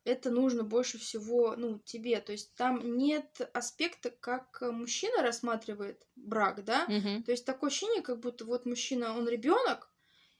это 0.05 0.31
нужно 0.31 0.62
больше 0.62 0.99
всего, 0.99 1.57
ну, 1.57 1.81
тебе. 1.81 2.21
То 2.21 2.31
есть 2.31 2.55
там 2.55 2.97
нет 2.97 3.41
аспекта, 3.52 4.11
как 4.11 4.61
мужчина 4.61 5.21
рассматривает 5.23 6.07
брак, 6.14 6.64
да? 6.64 6.87
Мгм. 6.87 7.25
То 7.25 7.33
есть 7.33 7.45
такое 7.45 7.71
ощущение, 7.71 8.02
как 8.02 8.21
будто 8.21 8.45
вот 8.45 8.67
мужчина, 8.67 9.19
он 9.19 9.29
ребенок, 9.29 9.91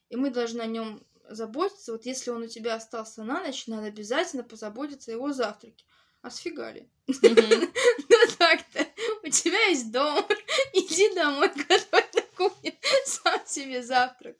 и 0.07 0.15
мы 0.15 0.29
должны 0.29 0.61
о 0.61 0.67
нем 0.67 1.05
заботиться. 1.29 1.91
Вот 1.93 2.05
если 2.05 2.29
он 2.31 2.43
у 2.43 2.47
тебя 2.47 2.75
остался 2.75 3.23
на 3.23 3.41
ночь, 3.43 3.67
надо 3.67 3.87
обязательно 3.87 4.43
позаботиться 4.43 5.11
о 5.11 5.15
его 5.15 5.33
завтраке. 5.33 5.85
А 6.21 6.29
сфига 6.31 6.71
ли? 6.71 6.87
Мгм. 7.07 7.71
Ну 8.09 8.17
так-то. 8.37 8.85
У 9.23 9.29
тебя 9.29 9.65
есть 9.67 9.91
дом. 9.91 10.25
Иди 10.73 11.13
домой, 11.15 11.49
готовь 11.69 12.13
на 12.13 12.21
кухне 12.37 12.73
сам 13.05 13.39
себе 13.45 13.83
завтрак. 13.83 14.37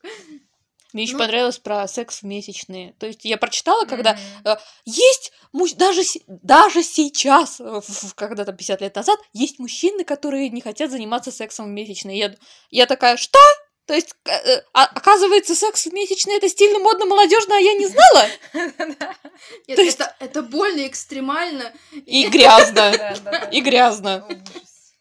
Мне 0.94 1.04
еще 1.04 1.14
Ну- 1.14 1.20
понравилось 1.20 1.58
про 1.58 1.88
секс 1.88 2.20
в 2.22 2.24
месячные. 2.24 2.94
То 3.00 3.08
есть 3.08 3.26
я 3.26 3.38
прочитала, 3.38 3.86
когда 3.86 4.18
э, 4.46 4.56
есть 4.86 5.32
муж- 5.52 5.74
даже 5.74 6.04
даже 6.28 6.84
сейчас, 6.84 7.60
э, 7.60 7.82
когда-то 8.16 8.54
50 8.54 8.80
лет 8.82 8.96
назад, 8.96 9.18
есть 9.34 9.58
мужчины, 9.58 10.04
которые 10.04 10.50
не 10.50 10.62
хотят 10.62 10.92
заниматься 10.92 11.32
сексом 11.32 11.66
в 11.66 11.70
месячные. 11.70 12.18
Я, 12.20 12.36
я 12.70 12.86
такая, 12.86 13.18
что? 13.18 13.40
То 13.86 13.94
есть, 13.94 14.16
э, 14.26 14.62
а- 14.74 14.86
оказывается, 14.86 15.56
секс 15.56 15.86
в 15.88 15.94
месячные 15.94 16.38
это 16.38 16.48
стильно, 16.48 16.80
модно, 16.80 17.06
молодежно, 17.06 17.58
а 17.58 17.60
я 17.60 17.74
не 17.74 17.88
знала? 17.88 18.28
Нет, 19.68 19.76
То 19.76 19.82
есть- 19.82 20.00
это, 20.20 20.42
больно, 20.42 20.88
экстремально. 20.88 21.74
И 21.92 22.28
грязно. 22.28 22.92
И 23.52 23.62
грязно. 23.62 24.26
Ужас. 24.30 24.94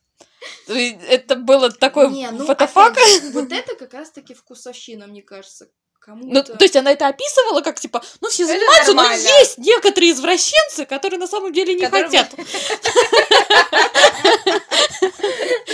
То 0.66 0.74
есть 0.74 0.96
это 1.08 1.36
было 1.36 1.70
такое 1.70 2.08
Не, 2.08 2.30
ну, 2.30 2.44
фотофак. 2.44 2.96
вот 3.32 3.52
это 3.52 3.76
как 3.76 3.94
раз-таки 3.94 4.34
вкусовщина, 4.34 5.06
мне 5.06 5.22
кажется. 5.22 5.68
Кому-то... 6.04 6.34
Ну, 6.34 6.42
то 6.58 6.64
есть 6.64 6.74
она 6.74 6.90
это 6.90 7.06
описывала 7.06 7.60
как 7.60 7.78
типа, 7.78 8.02
ну 8.20 8.28
все 8.28 8.44
занимаются, 8.44 8.92
но 8.92 9.08
есть 9.12 9.56
некоторые 9.58 10.10
извращенцы, 10.10 10.84
которые 10.84 11.20
на 11.20 11.28
самом 11.28 11.52
деле 11.52 11.74
не 11.74 11.82
Которым- 11.82 12.10
хотят. 12.10 12.34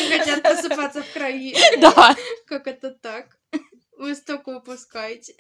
хотят 0.09 0.43
просыпаться 0.43 1.03
в 1.03 1.13
крови. 1.13 1.57
Да, 1.79 2.15
Как 2.47 2.67
это 2.67 2.91
так? 2.91 3.27
Вы 3.97 4.15
столько 4.15 4.51
выпускаете. 4.53 5.35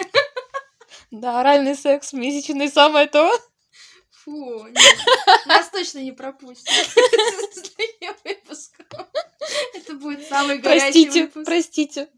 да, 1.11 1.41
оральный 1.41 1.77
секс, 1.77 2.13
месячный 2.15 2.71
самое 2.71 3.07
то. 3.09 3.31
Фу, 4.25 4.67
нет. 4.69 4.99
Нас 5.47 5.69
точно 5.69 5.99
не 5.99 6.13
пропустят. 6.13 6.67
Это 9.75 9.95
будет 9.95 10.27
самый 10.29 10.59
горячий 10.59 10.81
Простите, 11.05 11.21
выпуск. 11.23 11.45
простите. 11.47 12.09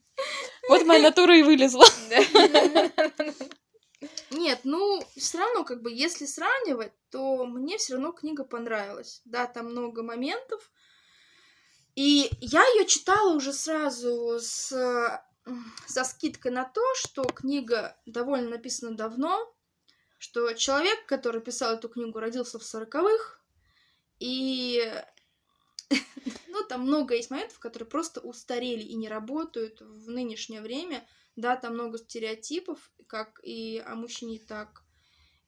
Вот 0.70 0.86
моя 0.86 1.02
натура 1.02 1.36
и 1.36 1.42
вылезла. 1.42 1.84
Нет, 4.30 4.60
ну, 4.62 5.02
все 5.16 5.38
равно, 5.38 5.64
как 5.64 5.82
бы, 5.82 5.90
если 5.90 6.26
сравнивать, 6.26 6.92
то 7.10 7.44
мне 7.44 7.76
все 7.76 7.94
равно 7.94 8.12
книга 8.12 8.44
понравилась. 8.44 9.20
Да, 9.24 9.48
там 9.48 9.66
много 9.66 10.04
моментов. 10.04 10.70
И 11.96 12.30
я 12.40 12.62
ее 12.62 12.86
читала 12.86 13.34
уже 13.34 13.52
сразу 13.52 14.38
с, 14.38 14.70
м, 15.44 15.74
со 15.88 16.04
скидкой 16.04 16.52
на 16.52 16.64
то, 16.64 16.82
что 16.94 17.24
книга 17.24 17.96
довольно 18.06 18.50
написана 18.50 18.96
давно, 18.96 19.52
что 20.18 20.52
человек, 20.52 21.04
который 21.06 21.40
писал 21.40 21.74
эту 21.74 21.88
книгу, 21.88 22.20
родился 22.20 22.60
в 22.60 22.64
сороковых, 22.64 23.44
и 24.20 24.88
ну, 26.48 26.62
там 26.68 26.82
много 26.82 27.14
есть 27.14 27.30
моментов, 27.30 27.58
которые 27.58 27.88
просто 27.88 28.20
устарели 28.20 28.82
и 28.82 28.94
не 28.94 29.08
работают 29.08 29.80
в 29.80 30.10
нынешнее 30.10 30.60
время. 30.60 31.06
Да, 31.36 31.56
там 31.56 31.74
много 31.74 31.98
стереотипов, 31.98 32.90
как 33.06 33.40
и 33.42 33.82
о 33.86 33.94
мужчине, 33.94 34.38
так 34.38 34.82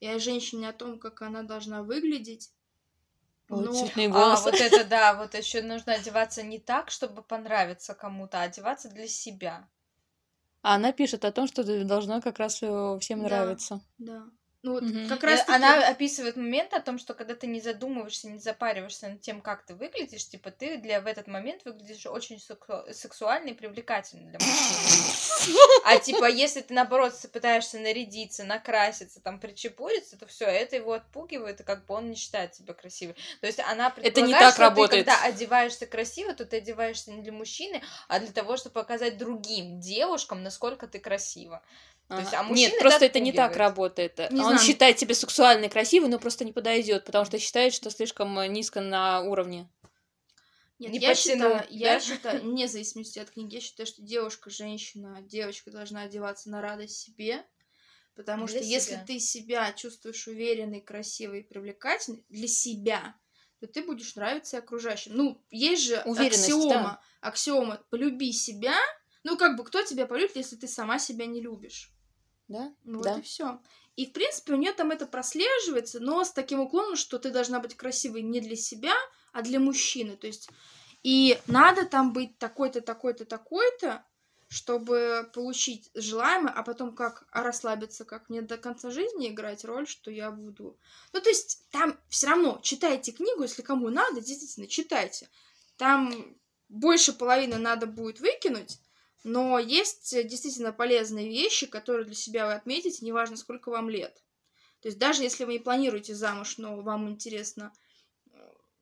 и 0.00 0.06
о 0.06 0.18
женщине, 0.18 0.68
о 0.68 0.72
том, 0.72 0.99
как 0.99 1.22
она 1.22 1.42
должна 1.42 1.82
выглядеть. 1.82 2.50
Цветные 3.49 4.08
А, 4.12 4.40
вот 4.40 4.54
это 4.54 4.84
да, 4.84 5.14
вот 5.14 5.34
еще 5.34 5.62
нужно 5.62 5.94
одеваться 5.94 6.42
не 6.42 6.58
так, 6.58 6.90
чтобы 6.90 7.22
понравиться 7.22 7.94
кому-то, 7.94 8.40
а 8.40 8.44
одеваться 8.44 8.88
для 8.88 9.06
себя. 9.06 9.68
А 10.62 10.76
она 10.76 10.92
пишет 10.92 11.25
о 11.25 11.32
том, 11.32 11.46
что 11.46 11.64
должно 11.84 12.20
как 12.20 12.38
раз 12.38 12.62
э, 12.62 12.99
всем 13.00 13.20
Да. 13.20 13.28
нравиться. 13.28 13.80
Да. 13.99 14.25
Ну, 14.64 14.75
вот 14.75 14.85
Мгм. 14.85 15.09
как 15.09 15.25
И 15.25 15.26
раз 15.26 15.45
Она 15.49 15.88
описывает 15.88 16.37
момент 16.37 16.73
о 16.73 16.81
том, 16.81 16.99
что 16.99 17.14
когда 17.14 17.35
ты 17.35 17.49
не 17.49 17.61
задумываешься, 17.61 18.28
не 18.28 18.38
запариваешься 18.38 19.09
над 19.09 19.21
тем, 19.21 19.40
как 19.40 19.64
ты 19.66 19.75
выглядишь, 19.75 20.28
типа 20.28 20.52
ты 20.52 20.76
для 20.78 21.00
в 21.00 21.07
этот 21.07 21.26
момент 21.26 21.64
выглядишь 21.64 22.07
очень 22.07 22.38
сексу- 22.38 22.85
сексуально 22.92 23.49
и 23.50 23.54
привлекательно 23.54 24.31
для 24.31 24.38
мужчины. 24.38 25.53
А 25.85 25.98
типа, 25.98 26.27
если 26.31 26.61
ты 26.61 26.72
наоборот 26.75 27.12
пытаешься 27.33 27.81
нарядиться, 27.81 28.44
накраситься, 28.44 29.20
там 29.20 29.40
причепуриться, 29.40 30.16
то 30.16 30.27
все, 30.27 30.44
это 30.44 30.77
его 30.77 30.92
отпугивает, 30.92 31.61
и 31.61 31.64
как 31.64 31.85
бы 31.87 31.94
он 31.94 32.11
не 32.11 32.14
считает 32.14 32.55
себя 32.55 32.72
красивой. 32.72 33.16
То 33.40 33.48
есть 33.48 33.59
она 33.59 33.88
не 33.88 34.03
предполагает, 34.03 34.38
так 34.38 34.55
что 34.55 34.62
работает. 34.62 35.07
ты, 35.07 35.11
когда 35.11 35.25
одеваешься 35.25 35.87
красиво, 35.87 36.35
то 36.35 36.44
ты 36.44 36.59
одеваешься 36.59 37.11
не 37.11 37.22
для 37.22 37.33
мужчины, 37.33 37.83
а 38.07 38.20
для 38.20 38.31
того, 38.31 38.57
чтобы 38.57 38.75
показать 38.75 39.18
другим 39.18 39.81
девушкам, 39.81 40.44
насколько 40.44 40.87
ты 40.87 41.01
красива. 41.01 41.62
То 42.16 42.20
есть, 42.20 42.35
а 42.35 42.44
Нет, 42.51 42.79
просто 42.79 43.07
это 43.07 43.20
не 43.20 43.33
так 43.33 43.57
работает. 43.57 44.18
Не 44.31 44.40
Он 44.40 44.53
знаю. 44.53 44.59
считает 44.59 44.98
себя 44.98 45.14
сексуально 45.14 45.68
красивой, 45.68 46.09
но 46.09 46.18
просто 46.18 46.44
не 46.44 46.53
подойдет, 46.53 47.05
потому 47.05 47.25
что 47.25 47.38
считает, 47.38 47.72
что 47.72 47.90
слишком 47.90 48.38
низко 48.53 48.81
на 48.81 49.22
уровне. 49.22 49.68
Нет, 50.79 50.92
Не 50.92 50.98
я 50.98 51.14
считаю, 51.14 51.64
я 51.70 51.94
да? 51.94 52.01
считаю, 52.01 52.42
вне 52.42 52.66
зависимости 52.66 53.18
от 53.20 53.31
книги, 53.31 53.55
я 53.55 53.61
считаю, 53.61 53.87
что 53.87 54.03
девушка, 54.03 54.51
женщина, 54.51 55.22
девочка 55.22 55.70
должна 55.70 56.03
одеваться 56.03 56.51
на 56.51 56.61
радость 56.61 56.98
себе, 56.98 57.46
потому 58.16 58.46
Для 58.46 58.59
что 58.59 58.68
если 58.68 58.94
себя. 58.94 59.05
ты 59.07 59.20
себя 59.20 59.72
чувствуешь 59.75 60.27
уверенной, 60.27 60.81
красивой 60.81 61.40
и 61.40 61.44
привлекательной 61.44 62.25
для 62.29 62.48
себя, 62.48 63.14
то 63.61 63.68
ты 63.68 63.83
будешь 63.83 64.16
нравиться 64.16 64.59
окружающим. 64.59 65.12
Ну, 65.14 65.44
есть 65.51 65.85
же 65.85 66.03
Уверенность, 66.05 66.48
аксиома, 66.48 67.01
аксиома 67.20 67.85
«полюби 67.90 68.33
себя», 68.33 68.75
ну, 69.25 69.37
как 69.37 69.57
бы, 69.57 69.62
кто 69.62 69.83
тебя 69.83 70.07
полюбит, 70.07 70.35
если 70.35 70.57
ты 70.57 70.66
сама 70.66 70.98
себя 70.98 71.27
не 71.27 71.40
любишь? 71.40 71.91
Да? 72.52 72.74
Ну, 72.84 73.02
Да. 73.02 73.14
Вот 73.14 73.20
и 73.20 73.22
все. 73.22 73.60
И, 73.96 74.06
в 74.06 74.12
принципе, 74.12 74.54
у 74.54 74.56
нее 74.56 74.72
там 74.72 74.90
это 74.90 75.06
прослеживается, 75.06 76.00
но 76.00 76.24
с 76.24 76.32
таким 76.32 76.60
уклоном, 76.60 76.96
что 76.96 77.18
ты 77.18 77.30
должна 77.30 77.60
быть 77.60 77.76
красивой 77.76 78.22
не 78.22 78.40
для 78.40 78.56
себя, 78.56 78.94
а 79.32 79.42
для 79.42 79.60
мужчины. 79.60 80.16
То 80.16 80.26
есть, 80.26 80.48
и 81.02 81.38
надо 81.46 81.84
там 81.84 82.12
быть 82.12 82.38
такой-то, 82.38 82.80
такой-то, 82.80 83.24
такой-то, 83.24 84.04
чтобы 84.48 85.30
получить 85.34 85.90
желаемое, 85.94 86.52
а 86.52 86.62
потом 86.62 86.94
как 86.94 87.26
расслабиться, 87.32 88.04
как 88.04 88.28
мне 88.28 88.42
до 88.42 88.58
конца 88.58 88.90
жизни 88.90 89.28
играть 89.28 89.64
роль, 89.64 89.86
что 89.86 90.10
я 90.10 90.30
буду. 90.30 90.78
Ну, 91.12 91.20
то 91.20 91.28
есть, 91.28 91.66
там 91.70 91.98
все 92.08 92.28
равно 92.28 92.60
читайте 92.62 93.12
книгу, 93.12 93.42
если 93.42 93.62
кому 93.62 93.88
надо, 93.88 94.20
действительно, 94.20 94.66
читайте. 94.66 95.28
Там 95.76 96.36
больше 96.68 97.12
половины 97.12 97.56
надо 97.56 97.86
будет 97.86 98.20
выкинуть, 98.20 98.78
но 99.24 99.58
есть 99.58 100.12
э, 100.12 100.24
действительно 100.24 100.72
полезные 100.72 101.28
вещи, 101.28 101.66
которые 101.66 102.04
для 102.06 102.14
себя 102.14 102.46
вы 102.46 102.54
отметите, 102.54 103.04
неважно, 103.04 103.37
сколько 103.37 103.70
вам 103.70 103.88
лет. 103.90 104.22
То 104.80 104.88
есть 104.88 104.98
даже 104.98 105.22
если 105.22 105.44
вы 105.44 105.54
не 105.54 105.58
планируете 105.61 106.14
замуж, 106.14 106.58
но 106.58 106.80
вам 106.80 107.08
интересно 107.08 107.72
э, 108.32 108.38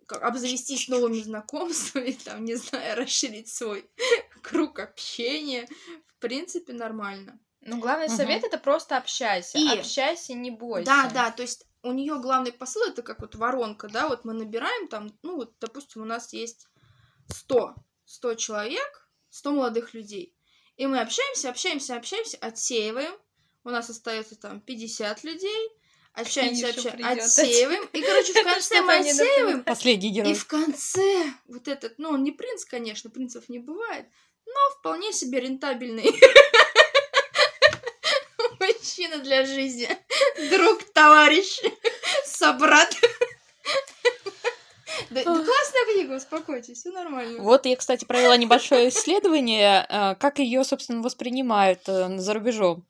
обзавестись 0.09 0.88
новыми 0.88 1.20
знакомствами, 1.20 2.12
там, 2.24 2.44
не 2.44 2.55
знаю, 2.57 2.96
расширить 2.96 3.48
свой 3.48 3.88
круг 4.42 4.79
общения, 4.79 5.68
в 6.09 6.18
принципе, 6.20 6.72
нормально. 6.72 7.38
Ну, 7.62 7.79
главный 7.79 8.07
Мгм. 8.07 8.16
совет 8.16 8.42
это 8.44 8.57
просто 8.57 8.96
общайся. 8.96 9.59
И- 9.59 9.68
Общайся, 9.79 10.33
не 10.33 10.50
бойся. 10.50 10.87
Да, 10.87 11.11
да, 11.12 11.31
то 11.31 11.42
есть 11.42 11.66
у 11.83 11.92
нее 11.92 12.18
главный 12.18 12.53
посыл 12.53 12.83
это 12.85 13.03
как 13.03 13.20
вот 13.20 13.35
воронка, 13.35 13.88
да, 13.88 14.09
вот 14.09 14.24
мы 14.24 14.33
набираем 14.33 14.88
там, 14.88 15.12
ну 15.22 15.37
вот, 15.37 15.55
допустим, 15.61 16.03
у 16.03 16.07
нас 16.07 16.33
есть 16.33 16.66
100, 17.29 17.74
100 18.07 18.35
человек, 18.37 18.89
100 19.31 19.53
молодых 19.53 19.95
людей, 19.95 20.35
и 20.77 20.87
мы 20.87 21.01
общаемся, 21.01 21.51
общаемся, 21.51 21.97
общаемся, 21.97 22.38
отсеиваем, 22.40 23.12
у 23.64 23.71
нас 23.71 23.90
остается 23.90 24.37
там 24.37 24.61
50 24.61 25.25
людей, 25.25 25.71
общаемся, 26.12 26.69
общаемся, 26.69 27.25
отсеиваем, 27.25 27.85
и, 27.93 28.01
короче, 28.01 28.33
в 28.33 28.45
конце 28.45 28.81
мы 28.83 28.97
отсеиваем, 28.97 29.64
Последний 29.64 30.09
и 30.09 30.12
герой. 30.12 30.35
в 30.35 30.47
конце 30.47 31.33
вот 31.47 31.69
этот, 31.69 31.99
ну, 31.99 32.11
он 32.11 32.23
не 32.23 32.33
принц, 32.33 32.64
конечно, 32.64 33.11
принцев 33.11 33.49
не 33.49 33.59
бывает, 33.59 34.07
но 34.47 34.79
вполне 34.79 35.12
себе 35.12 35.40
рентабельный 35.40 36.11
мужчина 39.01 39.19
для 39.19 39.45
жизни. 39.47 39.88
Друг, 40.51 40.83
товарищ, 40.93 41.61
собрат. 42.25 42.95
Да, 45.11 45.25
да 45.25 45.35
классная 45.35 45.92
книга, 45.92 46.14
успокойтесь, 46.14 46.79
все 46.79 46.90
нормально. 46.92 47.42
Вот 47.42 47.66
я, 47.66 47.77
кстати, 47.77 48.05
провела 48.05 48.37
небольшое 48.37 48.88
исследование, 48.90 49.85
э, 49.88 50.14
как 50.14 50.38
ее, 50.38 50.62
собственно, 50.64 51.03
воспринимают 51.03 51.81
э, 51.88 52.18
за 52.18 52.33
рубежом. 52.35 52.85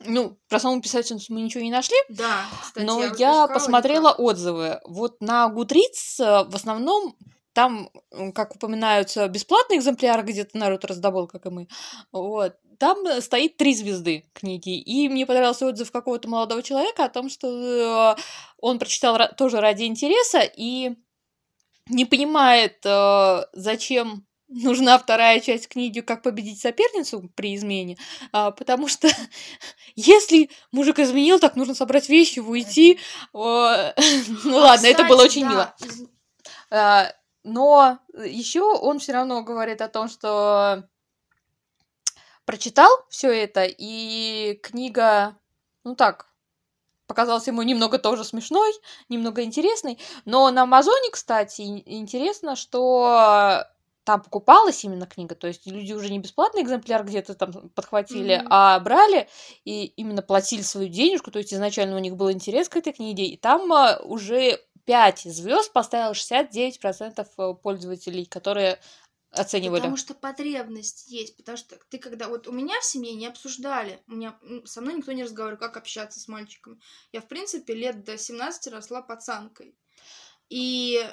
Ну, 0.00 0.38
про 0.48 0.60
саму 0.60 0.80
писательницу 0.80 1.32
мы 1.32 1.40
ничего 1.40 1.62
не 1.62 1.72
нашли, 1.72 1.96
Да, 2.08 2.46
кстати, 2.62 2.84
но 2.84 3.02
я 3.02 3.12
искала, 3.12 3.46
посмотрела 3.48 4.08
никак. 4.10 4.20
отзывы. 4.20 4.80
Вот 4.84 5.20
на 5.20 5.52
Goodreads 5.54 6.20
э, 6.20 6.44
в 6.48 6.54
основном 6.54 7.16
там, 7.52 7.90
как 8.34 8.54
упоминаются, 8.54 9.26
бесплатные 9.26 9.80
экземпляры, 9.80 10.22
где-то 10.22 10.56
народ 10.56 10.84
раздобыл, 10.84 11.26
как 11.26 11.44
и 11.46 11.50
мы. 11.50 11.68
Вот. 12.12 12.54
Там 12.78 12.98
стоит 13.20 13.56
три 13.56 13.74
звезды 13.74 14.30
книги. 14.32 14.78
И 14.78 15.08
мне 15.08 15.26
понравился 15.26 15.66
отзыв 15.66 15.90
какого-то 15.90 16.28
молодого 16.28 16.62
человека 16.62 17.04
о 17.04 17.08
том, 17.08 17.28
что 17.28 18.16
он 18.60 18.78
прочитал 18.78 19.18
тоже 19.36 19.60
ради 19.60 19.82
интереса 19.82 20.42
и 20.56 20.94
не 21.88 22.04
понимает, 22.04 22.78
э, 22.84 23.44
зачем 23.52 24.26
нужна 24.48 24.98
вторая 24.98 25.40
часть 25.40 25.68
книги 25.68 26.00
«Как 26.00 26.22
победить 26.22 26.60
соперницу 26.60 27.30
при 27.34 27.54
измене», 27.54 27.96
а, 28.32 28.50
потому 28.50 28.88
что 28.88 29.08
если 29.94 30.50
мужик 30.72 30.98
изменил, 30.98 31.38
так 31.38 31.56
нужно 31.56 31.74
собрать 31.74 32.08
вещи, 32.08 32.40
уйти. 32.40 32.98
Ну 33.32 34.56
ладно, 34.56 34.86
это 34.86 35.04
было 35.04 35.22
очень 35.22 35.46
мило. 35.46 35.74
А, 36.70 37.12
Но 37.44 37.98
еще 38.24 38.62
он 38.62 38.98
все 38.98 39.12
равно 39.12 39.42
говорит 39.42 39.80
о 39.80 39.88
том, 39.88 40.08
что 40.08 40.88
прочитал 42.44 42.90
все 43.10 43.30
это, 43.30 43.64
и 43.66 44.58
книга, 44.62 45.36
ну 45.84 45.94
так, 45.94 46.27
показалась 47.08 47.48
ему 47.48 47.62
немного 47.62 47.98
тоже 47.98 48.22
смешной, 48.22 48.72
немного 49.08 49.42
интересной. 49.42 49.98
Но 50.24 50.48
на 50.52 50.62
Амазоне, 50.62 51.10
кстати, 51.10 51.62
ин- 51.62 51.82
интересно, 51.84 52.54
что 52.54 53.64
там 54.04 54.22
покупалась 54.22 54.84
именно 54.84 55.06
книга, 55.06 55.34
то 55.34 55.48
есть 55.48 55.66
люди 55.66 55.92
уже 55.92 56.08
не 56.10 56.18
бесплатный 56.18 56.62
экземпляр 56.62 57.04
где-то 57.04 57.34
там 57.34 57.52
подхватили, 57.74 58.36
Мгм. 58.38 58.46
а 58.48 58.80
брали 58.80 59.28
и 59.66 59.84
именно 59.96 60.22
платили 60.22 60.62
свою 60.62 60.88
денежку, 60.88 61.30
то 61.30 61.38
есть 61.38 61.52
изначально 61.52 61.96
у 61.96 61.98
них 61.98 62.16
был 62.16 62.30
интерес 62.30 62.70
к 62.70 62.76
этой 62.76 62.94
книге, 62.94 63.24
и 63.26 63.36
там 63.36 63.70
а, 63.70 63.98
уже 64.02 64.60
5 64.86 65.24
звезд 65.24 65.72
поставило 65.74 66.14
69% 66.14 67.54
пользователей, 67.62 68.24
которые 68.24 68.78
оценивали. 69.30 69.80
Потому 69.80 69.96
что 69.96 70.14
потребность 70.14 71.08
есть, 71.08 71.36
потому 71.36 71.56
что 71.58 71.78
ты 71.88 71.98
когда... 71.98 72.28
Вот 72.28 72.46
у 72.46 72.52
меня 72.52 72.78
в 72.80 72.84
семье 72.84 73.14
не 73.14 73.26
обсуждали, 73.26 74.02
у 74.06 74.12
меня 74.12 74.38
со 74.64 74.80
мной 74.80 74.94
никто 74.94 75.12
не 75.12 75.24
разговаривал, 75.24 75.60
как 75.60 75.76
общаться 75.76 76.20
с 76.20 76.28
мальчиками. 76.28 76.80
Я, 77.12 77.20
в 77.20 77.28
принципе, 77.28 77.74
лет 77.74 78.04
до 78.04 78.16
17 78.16 78.72
росла 78.72 79.02
пацанкой. 79.02 79.74
И... 80.48 81.04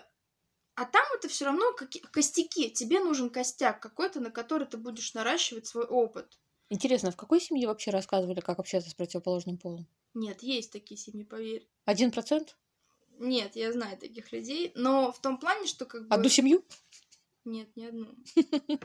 А 0.75 0.83
там 0.83 1.05
это 1.17 1.29
все 1.29 1.45
равно 1.45 1.71
какие- 1.73 2.03
костяки. 2.03 2.69
Тебе 2.69 2.99
нужен 2.99 3.29
костяк 3.29 3.79
какой-то, 3.79 4.19
на 4.19 4.29
который 4.29 4.67
ты 4.67 4.75
будешь 4.75 5.13
наращивать 5.13 5.67
свой 5.67 5.85
опыт. 5.85 6.37
Интересно, 6.69 7.11
в 7.11 7.15
какой 7.15 7.39
семье 7.39 7.67
вообще 7.67 7.91
рассказывали, 7.91 8.41
как 8.41 8.59
общаться 8.59 8.89
с 8.89 8.93
противоположным 8.93 9.57
полом? 9.57 9.87
Нет, 10.13 10.43
есть 10.43 10.71
такие 10.71 10.97
семьи, 10.97 11.23
поверь. 11.23 11.67
Один 11.85 12.11
процент? 12.11 12.57
Нет, 13.19 13.55
я 13.55 13.71
знаю 13.71 13.97
таких 13.97 14.31
людей, 14.31 14.71
но 14.75 15.11
в 15.11 15.19
том 15.19 15.37
плане, 15.37 15.67
что 15.67 15.85
как 15.85 16.07
бы... 16.07 16.13
Одну 16.13 16.27
семью? 16.27 16.65
Нет, 17.45 17.75
ни 17.75 17.85
одну. 17.85 18.15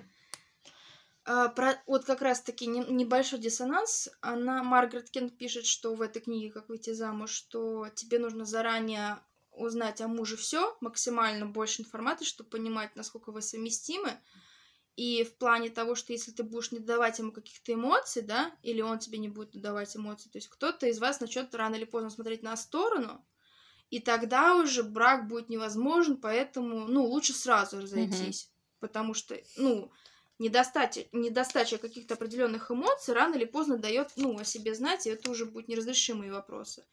А, 1.27 1.49
про, 1.49 1.81
вот 1.87 2.07
как 2.07 2.23
раз-таки 2.23 2.66
не- 2.66 2.81
небольшой 2.81 3.38
диссонанс. 3.38 4.09
Она, 4.20 4.62
Маргарет 4.62 5.11
Кент 5.11 5.37
пишет, 5.37 5.66
что 5.66 5.94
в 5.94 6.01
этой 6.01 6.23
книге 6.23 6.51
«Как 6.51 6.68
выйти 6.68 6.92
замуж», 6.92 7.31
что 7.31 7.88
тебе 7.94 8.18
нужно 8.18 8.46
заранее 8.46 9.23
узнать 9.53 10.01
о 10.01 10.09
муже 10.09 10.37
все, 10.37 10.77
максимально 10.81 11.46
больше 11.46 11.83
информации, 11.83 12.25
чтобы 12.25 12.51
понимать, 12.51 12.96
насколько 12.96 13.33
вы 13.33 13.42
совместимы. 13.42 14.18
И 14.96 15.25
в 15.25 15.37
плане 15.37 15.70
того, 15.70 15.94
что 15.94 16.12
если 16.12 16.33
ты 16.33 16.42
будешь 16.42 16.73
не 16.73 16.79
давать 16.79 17.18
ему 17.18 17.33
каких-то 17.33 17.73
эмоций, 17.73 18.23
да, 18.23 18.53
или 18.62 18.81
он 18.81 18.99
тебе 18.99 19.18
не 19.18 19.29
будет 19.29 19.61
давать 19.61 19.96
эмоций, 19.96 20.31
то 20.31 20.38
есть 20.38 20.49
кто-то 20.49 20.87
из 20.87 20.99
вас 20.99 21.20
начнет 21.20 21.55
рано 21.55 21.77
или 21.77 21.85
поздно 21.85 22.11
смотреть 22.11 22.42
на 22.42 22.57
сторону, 22.57 23.25
и 23.90 23.99
тогда 23.99 24.57
уже 24.57 24.83
брак 24.83 25.27
будет 25.29 25.49
невозможен, 25.49 26.16
поэтому, 26.16 26.87
ну, 26.87 27.05
лучше 27.05 27.33
сразу 27.33 27.81
разойтись. 27.81 28.50
Потому 28.81 29.14
что, 29.14 29.37
ну, 29.57 29.93
недостача, 30.38 31.05
недостача 31.12 31.79
каких-то 31.79 32.14
определенных 32.14 32.71
эмоций 32.71 33.14
рано 33.14 33.35
или 33.35 33.45
поздно 33.45 33.77
дает, 33.79 34.11
ну, 34.16 34.38
о 34.38 34.45
себе 34.45 34.75
знать, 34.75 35.07
и 35.07 35.11
это 35.11 35.31
уже 35.31 35.45
будут 35.45 35.69
неразрешимые 35.69 36.33
вопросы. 36.33 36.85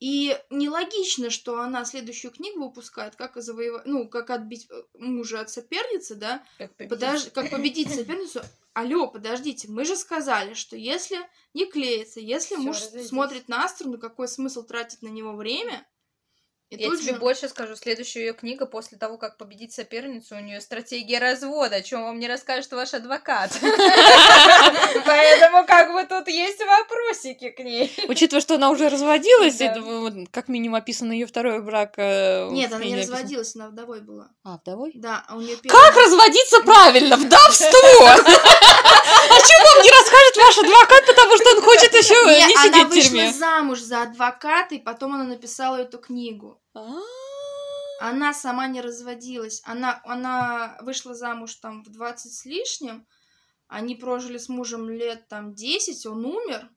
И 0.00 0.36
нелогично, 0.50 1.30
что 1.30 1.60
она 1.60 1.84
следующую 1.84 2.32
книгу 2.32 2.64
выпускает, 2.64 3.14
как 3.14 3.36
завоевать, 3.40 3.86
ну, 3.86 4.08
как 4.08 4.30
отбить 4.30 4.66
э, 4.68 4.82
мужа 4.98 5.40
от 5.40 5.50
соперницы, 5.50 6.16
да, 6.16 6.44
Как 6.58 6.74
победить. 6.74 6.98
Подож- 6.98 7.30
как 7.30 7.50
победить 7.50 7.88
соперницу. 7.94 8.42
Алло, 8.74 9.06
подождите, 9.06 9.68
мы 9.68 9.84
же 9.84 9.94
сказали, 9.96 10.54
что 10.54 10.76
если 10.76 11.18
не 11.54 11.66
клеится, 11.66 12.18
если 12.18 12.56
Всё, 12.56 12.64
муж 12.64 12.80
разойдись. 12.80 13.08
смотрит 13.10 13.48
на 13.48 13.68
сторону, 13.68 13.98
какой 13.98 14.26
смысл 14.26 14.64
тратить 14.64 15.02
на 15.02 15.08
него 15.08 15.34
время? 15.36 15.86
И 16.72 16.82
Я 16.82 16.88
тут 16.88 17.00
тебе 17.02 17.12
же- 17.12 17.18
больше 17.18 17.48
скажу, 17.50 17.76
следующая 17.76 18.20
ее 18.20 18.32
книга 18.32 18.64
после 18.64 18.96
того, 18.96 19.18
как 19.18 19.36
победить 19.36 19.74
соперницу, 19.74 20.36
у 20.36 20.40
нее 20.40 20.58
стратегия 20.62 21.18
развода, 21.18 21.76
о 21.76 21.82
чем 21.82 22.02
вам 22.02 22.18
не 22.18 22.26
расскажет 22.26 22.72
ваш 22.72 22.94
адвокат. 22.94 23.50
Поэтому 25.04 25.66
как 25.66 25.92
бы 25.92 26.04
тут 26.04 26.28
есть 26.28 26.60
вопросики 26.64 27.50
к 27.50 27.58
ней. 27.58 27.94
Учитывая, 28.08 28.40
что 28.40 28.54
она 28.54 28.70
уже 28.70 28.88
разводилась, 28.88 29.58
как 30.30 30.48
минимум 30.48 30.76
описан 30.76 31.10
ее 31.12 31.26
второй 31.26 31.60
брак. 31.60 31.94
э, 31.98 32.48
Нет, 32.50 32.72
она 32.72 32.84
не 32.84 32.96
разводилась, 32.96 33.54
она 33.54 33.68
вдовой 33.68 34.00
была. 34.00 34.28
А, 34.44 34.56
вдовой? 34.56 34.92
Да, 34.94 35.24
а 35.28 35.36
у 35.36 35.40
нее 35.40 35.56
Как 35.68 35.94
разводиться 35.96 36.60
правильно? 36.62 37.16
Вдовство! 37.16 38.06
О 38.06 38.16
чем 38.16 39.64
вам 39.64 39.82
не 39.84 39.90
расскажет 39.90 40.36
ваш 40.36 40.58
адвокат, 40.58 41.06
потому 41.06 41.36
что 41.36 41.56
он 41.56 41.62
хочет 41.62 41.92
еще 41.94 42.14
Не, 42.14 42.44
она 42.54 42.62
сидеть 42.64 42.86
в 42.86 42.88
вышла 42.88 43.02
тюрьме? 43.10 43.32
замуж 43.32 43.80
за 43.80 44.02
адвоката, 44.02 44.74
и 44.74 44.78
потом 44.78 45.14
она 45.14 45.24
написала 45.24 45.76
эту 45.76 45.98
книгу. 45.98 46.58
А, 46.74 46.98
Она 48.00 48.32
сама 48.34 48.66
не 48.66 48.80
разводилась. 48.80 49.62
Она, 49.64 50.00
она 50.04 50.78
вышла 50.80 51.14
замуж 51.14 51.54
там 51.56 51.82
в 51.82 51.90
20 51.90 52.32
с 52.32 52.44
лишним. 52.44 53.06
Они 53.68 53.94
прожили 53.94 54.38
с 54.38 54.48
мужем 54.48 54.90
лет 54.90 55.28
там 55.28 55.54
10, 55.54 56.06
он 56.06 56.26
умер. 56.26 56.68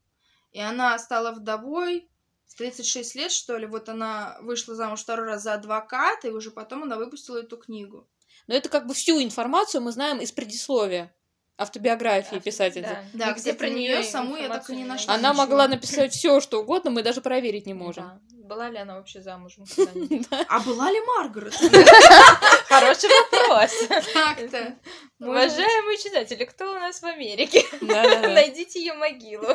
И 0.52 0.60
она 0.60 0.98
стала 1.00 1.32
вдовой 1.32 2.10
в 2.48 2.56
36 2.56 3.16
лет, 3.16 3.32
что 3.32 3.58
ли. 3.58 3.66
Вот 3.66 3.90
она 3.90 4.38
вышла 4.42 4.76
замуж 4.76 5.02
второй 5.02 5.28
раз 5.28 5.44
за 5.44 5.54
адвоката, 5.56 6.28
и 6.28 6.32
уже 6.32 6.52
потом 6.52 6.84
она 6.84 6.96
выпустила 6.98 7.38
эту 7.38 7.58
книгу. 7.58 8.08
Но 8.48 8.56
это 8.56 8.70
как 8.70 8.88
бы 8.88 8.94
всю 8.94 9.22
информацию 9.22 9.82
мы 9.82 9.92
знаем 9.92 10.20
из 10.20 10.32
предисловия 10.32 11.14
автобиографии 11.58 12.38
писательницы. 12.38 12.98
Да, 13.14 13.30
Нигде 13.30 13.54
кстати, 13.54 13.72
неё 13.72 14.04
саму 14.04 14.36
я 14.36 14.50
так 14.50 14.70
и 14.70 14.76
не 14.76 14.84
нашла. 14.84 15.14
Она 15.14 15.30
ничего. 15.30 15.44
могла 15.44 15.68
написать 15.68 16.14
все, 16.14 16.40
что 16.42 16.62
угодно, 16.62 16.92
мы 16.92 17.02
даже 17.02 17.22
проверить 17.22 17.66
не 17.66 17.74
можем. 17.74 18.04
Да. 18.04 18.35
Была 18.46 18.70
ли 18.70 18.78
она 18.78 18.98
вообще 18.98 19.22
замужем? 19.22 19.66
А 20.50 20.60
была 20.60 20.92
ли 20.92 21.00
Маргарет? 21.02 21.56
Хороший 22.70 23.10
вопрос. 23.10 23.72
Так-то. 24.14 24.76
Уважаемые 25.20 25.98
читатели, 25.98 26.46
кто 26.46 26.72
у 26.72 26.76
нас 26.76 27.02
в 27.02 27.06
Америке? 27.06 27.66
Найдите 27.82 28.80
ее 28.80 28.94
могилу. 28.94 29.48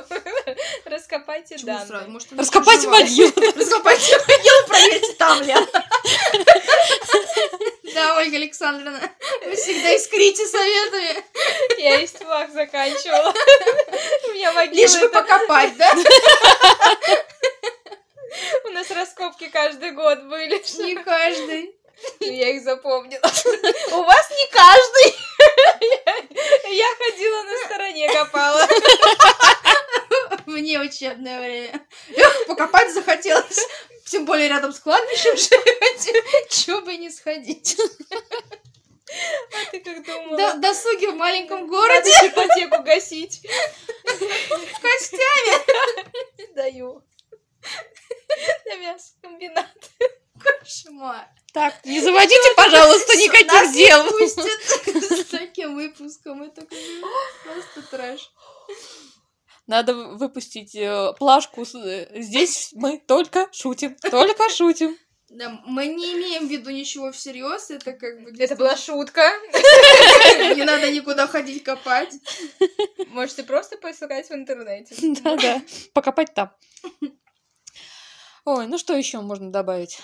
Раскопайте 0.87 1.57
данные. 1.59 2.18
Раскопайте 2.37 2.88
могилу. 2.88 3.33
Раскопайте 3.57 4.18
могилу, 4.26 4.66
проверьте, 4.66 5.12
там 5.12 5.40
ли. 5.42 5.55
Да, 7.94 8.16
Ольга 8.16 8.37
Александровна, 8.37 9.09
вы 9.44 9.55
всегда 9.55 9.94
искрите 9.94 10.44
советами. 10.46 11.24
Я 11.79 12.05
истфак 12.05 12.50
заканчивала. 12.53 13.33
У 14.29 14.33
меня 14.33 14.53
могила. 14.53 14.74
Лишь 14.74 14.98
бы 14.98 15.09
покопать, 15.11 15.76
да? 15.76 15.92
У 18.64 18.69
нас 18.69 18.90
раскопки 18.90 19.49
каждый 19.49 19.93
год 19.93 20.23
были. 20.25 20.62
Не 20.83 20.97
каждый. 20.97 21.77
Я 22.21 22.49
их 22.51 22.62
запомнила. 22.62 23.21
У 23.93 24.03
вас 24.03 24.31
не 24.31 24.47
каждый. 24.51 25.16
Я- 26.75 26.87
ходила 26.97 27.43
на 27.43 27.57
стороне, 27.66 28.09
копала. 28.12 28.66
Мне 30.47 30.79
учебное 30.81 31.40
время. 31.40 31.87
Эх, 32.14 32.47
покопать 32.47 32.93
захотелось. 32.95 33.66
Тем 34.07 34.25
более 34.25 34.49
рядом 34.49 34.73
с 34.73 34.81
кладбищем 34.81 35.37
живете. 35.37 36.23
Чего 36.49 36.81
бы 36.81 36.97
не 36.97 37.11
сходить. 37.11 37.77
А 39.53 39.71
ты 39.71 39.81
как 39.81 40.05
думала? 40.07 40.37
До- 40.37 40.55
Досуги 40.59 41.07
в 41.07 41.14
маленьком 41.16 41.61
Надо 41.66 41.71
городе. 41.71 42.11
ипотеку 42.29 42.83
гасить. 42.83 43.43
Костями. 44.81 46.55
Даю. 46.55 47.03
На 48.66 48.77
мясокомбинат. 48.77 49.90
Кошмар. 50.38 51.29
Так, 51.53 51.85
не 51.85 52.01
заводите, 52.01 52.55
пожалуйста, 52.57 53.16
никаких 53.16 53.73
не 53.75 53.85
дел. 53.87 54.09
пустят 54.09 54.46
с 55.20 55.25
таким 55.27 55.75
выпуском. 55.75 56.42
Это 56.42 56.66
просто 57.44 57.83
трэш. 57.90 58.31
Надо 59.66 59.94
выпустить 59.94 60.75
э, 60.75 61.12
плашку. 61.18 61.64
э, 61.75 62.20
Здесь 62.23 62.70
мы 62.73 62.99
только 62.99 63.49
шутим, 63.53 63.96
только 64.11 64.49
шутим. 64.49 64.96
Да, 65.29 65.61
мы 65.64 65.87
не 65.87 66.12
имеем 66.14 66.49
в 66.49 66.51
виду 66.51 66.70
ничего 66.70 67.12
всерьез, 67.12 67.70
это 67.70 67.92
как 67.92 68.20
бы... 68.20 68.33
Это 68.37 68.57
была 68.57 68.77
шутка. 68.77 69.31
Не 70.57 70.64
надо 70.64 70.90
никуда 70.90 71.29
ходить 71.29 71.62
копать. 71.62 72.12
Можете 73.09 73.44
просто 73.44 73.77
поискать 73.77 74.29
в 74.29 74.33
интернете. 74.33 74.92
Да-да, 75.23 75.62
покопать 75.94 76.35
там. 76.35 76.51
Ой, 78.44 78.66
ну 78.66 78.79
что 78.79 78.94
еще 78.96 79.20
можно 79.20 79.50
добавить? 79.53 79.98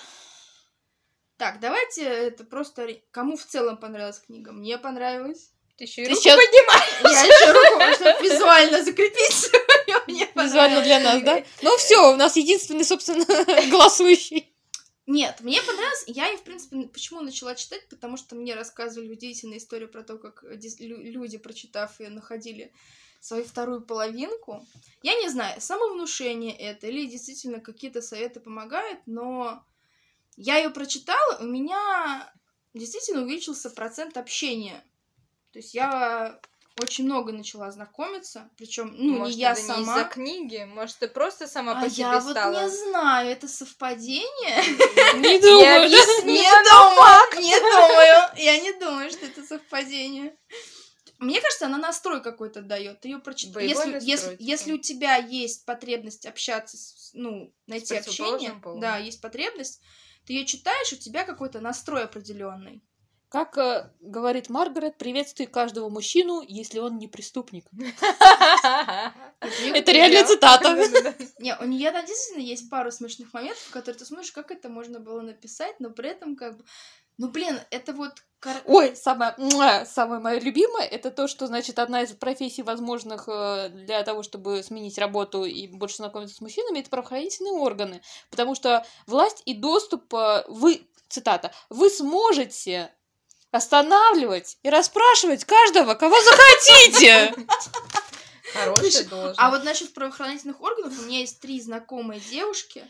Так, 1.37 1.59
давайте 1.59 2.03
это 2.03 2.43
просто... 2.43 2.87
Кому 3.11 3.37
в 3.37 3.45
целом 3.45 3.77
понравилась 3.77 4.19
книга? 4.19 4.51
Мне 4.51 4.77
понравилось. 4.77 5.51
Ты 5.77 5.83
еще 5.83 6.01
и 6.01 6.05
Ты 6.05 6.11
руку 6.11 6.23
щас- 6.23 6.35
поднимаешь. 6.35 6.99
Я 7.03 7.23
еще 7.23 7.51
руку, 7.51 7.93
чтобы 7.95 8.27
визуально 8.27 8.83
закрепить. 8.83 9.51
Мне 10.07 10.27
Визуально 10.35 10.81
для 10.81 10.99
нас, 10.99 11.15
понравилась. 11.15 11.45
да? 11.61 11.69
Ну 11.69 11.77
все, 11.77 12.11
у 12.11 12.15
нас 12.15 12.35
единственный, 12.35 12.83
собственно, 12.83 13.25
голосующий. 13.71 14.51
Нет, 15.05 15.37
мне 15.41 15.61
понравилось. 15.61 16.03
Я 16.07 16.27
ее, 16.27 16.37
в 16.37 16.43
принципе, 16.43 16.87
почему 16.91 17.21
начала 17.21 17.53
читать? 17.55 17.87
Потому 17.89 18.17
что 18.17 18.35
мне 18.35 18.55
рассказывали 18.55 19.09
удивительную 19.11 19.59
историю 19.59 19.89
про 19.89 20.03
то, 20.03 20.17
как 20.17 20.43
лю- 20.43 21.01
люди, 21.01 21.37
прочитав 21.37 21.99
ее, 21.99 22.09
находили 22.09 22.73
свою 23.19 23.45
вторую 23.45 23.81
половинку. 23.81 24.65
Я 25.03 25.15
не 25.15 25.29
знаю, 25.29 25.59
самовнушение 25.61 26.55
это 26.55 26.87
или 26.87 27.05
действительно 27.05 27.59
какие-то 27.59 28.01
советы 28.01 28.39
помогают, 28.39 28.99
но 29.05 29.63
я 30.35 30.57
ее 30.57 30.69
прочитала, 30.69 31.37
у 31.39 31.45
меня 31.45 32.31
действительно 32.73 33.23
увеличился 33.23 33.69
процент 33.69 34.17
общения. 34.17 34.83
То 35.51 35.59
есть 35.59 35.73
я 35.73 36.39
очень 36.79 37.05
много 37.05 37.31
начала 37.31 37.71
знакомиться, 37.71 38.49
причем, 38.55 38.93
ну, 38.95 39.19
Может, 39.19 39.35
не 39.35 39.41
я 39.41 39.51
это 39.53 39.61
не 39.61 39.67
сама. 39.67 39.81
из-за 39.81 40.03
книги? 40.05 40.69
Может, 40.71 40.97
ты 40.97 41.07
просто 41.07 41.47
сама 41.47 41.71
а 41.71 41.81
по 41.81 41.89
себе 41.89 42.03
я 42.03 42.19
вот 42.19 42.31
стала? 42.31 42.61
не 42.61 42.69
знаю, 42.69 43.31
это 43.31 43.47
совпадение? 43.47 44.63
Не 45.15 45.39
думаю, 45.39 45.89
Не 45.89 46.51
думаю, 46.69 47.41
не 47.41 47.59
думаю. 47.59 48.29
Я 48.37 48.59
не 48.59 48.73
думаю, 48.73 49.09
что 49.09 49.25
это 49.25 49.43
совпадение. 49.43 50.35
Мне 51.19 51.41
кажется, 51.41 51.65
она 51.65 51.77
настрой 51.77 52.21
какой-то 52.21 52.61
дает. 52.61 53.01
Ты 53.01 53.09
ее 53.09 53.19
прочитаешь. 53.19 53.55
Боевой 53.55 53.93
Если, 53.93 54.09
если, 54.09 54.35
если 54.39 54.71
у 54.73 54.77
тебя 54.77 55.15
есть 55.15 55.65
потребность 55.65 56.25
общаться, 56.25 56.77
с, 56.77 57.11
ну, 57.13 57.53
найти 57.65 57.95
общение, 57.95 58.03
противоположным 58.03 58.61
полом. 58.61 58.79
да, 58.79 58.97
есть 58.97 59.21
потребность, 59.21 59.81
ты 60.25 60.33
ее 60.33 60.45
читаешь, 60.45 60.93
у 60.93 60.97
тебя 60.97 61.23
какой-то 61.23 61.59
настрой 61.59 62.03
определенный. 62.03 62.83
Как 63.29 63.57
э, 63.57 63.91
говорит 63.99 64.49
Маргарет, 64.49 64.97
приветствуй 64.97 65.47
каждого 65.47 65.89
мужчину, 65.89 66.41
если 66.47 66.79
он 66.79 66.97
не 66.97 67.09
преступник. 67.09 67.65
Это 69.41 69.91
реальная 69.91 70.23
цитата. 70.23 70.69
Не, 71.39 71.57
у 71.57 71.65
нее 71.65 71.91
действительно 71.91 72.41
есть 72.41 72.69
пару 72.69 72.89
смешных 72.89 73.33
моментов, 73.33 73.63
в 73.63 73.71
которые 73.71 73.99
ты 73.99 74.05
смотришь, 74.05 74.31
как 74.31 74.51
это 74.51 74.69
можно 74.69 74.99
было 74.99 75.21
написать, 75.21 75.77
но 75.79 75.89
при 75.89 76.09
этом 76.09 76.37
как 76.37 76.57
бы... 76.57 76.63
Ну, 77.17 77.29
блин, 77.29 77.59
это 77.71 77.93
вот... 77.93 78.11
кор- 78.39 78.61
Ой, 78.65 78.95
самое, 78.95 79.33
самое 79.85 80.21
мое 80.21 80.39
любимое, 80.39 80.85
это 80.85 81.09
то, 81.09 81.27
что, 81.27 81.47
значит, 81.47 81.79
одна 81.79 82.03
из 82.03 82.11
профессий 82.13 82.61
возможных 82.63 83.23
э, 83.27 83.69
для 83.69 84.03
того, 84.03 84.21
чтобы 84.23 84.61
сменить 84.63 84.97
работу 84.99 85.43
и 85.43 85.67
больше 85.67 85.97
знакомиться 85.97 86.35
с 86.35 86.41
мужчинами, 86.41 86.79
это 86.79 86.89
правоохранительные 86.89 87.53
органы. 87.53 88.01
Потому 88.29 88.53
что 88.55 88.85
власть 89.07 89.41
и 89.45 89.53
доступ, 89.55 90.13
э, 90.13 90.43
вы, 90.47 90.87
цитата, 91.09 91.51
вы 91.69 91.89
сможете 91.89 92.93
останавливать 93.51 94.57
и 94.61 94.69
расспрашивать 94.69 95.45
каждого, 95.45 95.95
кого 95.95 96.15
захотите. 96.21 97.33
Хорошая 98.53 99.03
должность. 99.05 99.39
А 99.39 99.49
вот 99.49 99.63
насчет 99.63 99.93
правоохранительных 99.93 100.61
органов, 100.61 100.93
у 100.99 101.01
меня 101.03 101.19
есть 101.19 101.39
три 101.41 101.59
знакомые 101.61 102.19
девушки, 102.19 102.85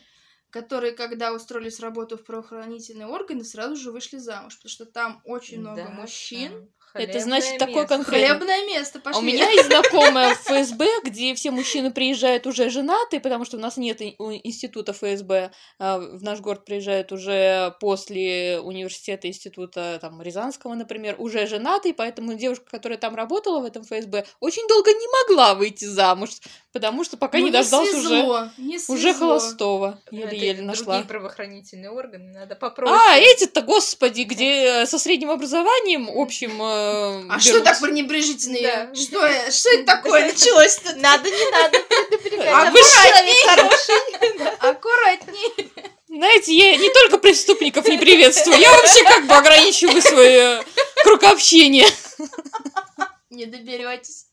которые, 0.50 0.92
когда 0.92 1.32
устроились 1.34 1.80
работу 1.80 2.16
в 2.16 2.24
правоохранительные 2.24 3.06
органы, 3.06 3.44
сразу 3.44 3.76
же 3.76 3.92
вышли 3.92 4.18
замуж, 4.18 4.56
потому 4.56 4.70
что 4.70 4.86
там 4.86 5.20
очень 5.24 5.60
много 5.60 5.88
Да, 5.88 5.90
мужчин. 5.90 6.72
Там 6.92 7.02
Это 7.02 7.20
значит 7.20 7.48
хлебное 7.50 7.58
такое 7.66 7.82
место. 7.82 7.96
конкретно. 7.96 8.28
Хлебное 8.38 8.66
место, 8.66 8.98
А 8.98 9.02
пошли. 9.02 9.20
у 9.20 9.22
меня 9.24 9.50
есть 9.50 9.66
знакомая 9.66 10.34
в 10.34 10.40
ФСБ, 10.42 10.86
где 11.04 11.34
все 11.34 11.50
мужчины 11.50 11.90
приезжают 11.92 12.46
уже 12.46 12.70
женатые, 12.70 13.20
потому 13.20 13.44
что 13.44 13.56
у 13.56 13.60
нас 13.60 13.76
нет 13.76 14.00
института 14.00 14.92
ФСБ. 14.92 15.50
а, 15.78 15.98
В 15.98 16.22
наш 16.22 16.40
город 16.40 16.64
приезжают 16.64 17.12
уже 17.12 17.74
после 17.80 18.60
университета, 18.60 19.28
института 19.28 19.98
там, 20.00 20.20
Рязанского, 20.22 20.74
например, 20.74 21.16
уже 21.18 21.46
женатые, 21.46 21.94
поэтому 21.94 22.34
девушка, 22.34 22.64
которая 22.70 22.98
там 22.98 23.14
работала 23.14 23.60
в 23.60 23.64
этом 23.64 23.82
ФСБ, 23.84 24.24
очень 24.40 24.66
долго 24.68 24.90
не 24.92 25.06
могла 25.22 25.54
выйти 25.54 25.84
замуж, 25.84 26.30
потому 26.72 27.04
что 27.04 27.16
пока 27.16 27.38
Ну, 27.38 27.46
не 27.46 27.50
дождалась 27.50 27.94
уже, 27.94 28.08
свезло, 28.08 28.52
не 28.58 28.78
уже 28.88 29.14
холостого. 29.14 30.00
Еле-еле 30.10 30.62
нашла. 30.62 30.94
Другие 30.96 31.08
правоохранительные 31.08 31.90
органы, 31.90 32.32
надо 32.32 32.56
попроще. 32.56 32.96
А, 33.08 33.16
эти-то, 33.16 33.62
господи, 33.62 34.22
где 34.22 34.82
э, 34.82 34.86
со 34.86 34.98
средним 34.98 35.30
образованием 35.30 36.08
общим 36.12 36.60
э, 36.78 37.26
А 37.30 37.40
что 37.40 37.52
берут. 37.54 37.64
так 37.64 37.80
пренебрежительно? 37.80 38.58
Да. 38.62 38.94
Что, 38.94 39.50
что 39.52 39.70
это 39.74 39.84
такое 39.84 40.26
началось-то? 40.32 40.94
Надо, 40.96 41.30
не 41.30 41.50
надо. 41.50 41.78
А 42.50 42.68
А 42.68 42.72
человек 42.72 43.44
хороший. 43.46 44.70
Аккуратней. 44.70 45.72
Знаете, 46.08 46.54
я 46.54 46.76
не 46.76 46.90
только 46.90 47.18
преступников 47.18 47.86
не 47.86 47.98
приветствую, 47.98 48.58
я 48.58 48.70
вообще 48.72 49.04
как 49.04 49.26
бы 49.26 49.34
ограничиваю 49.34 50.00
свой 50.00 50.28
э, 50.28 50.62
круг 51.04 51.22
общения. 51.24 51.86
Не 53.30 53.46
доберетесь. 53.46 54.26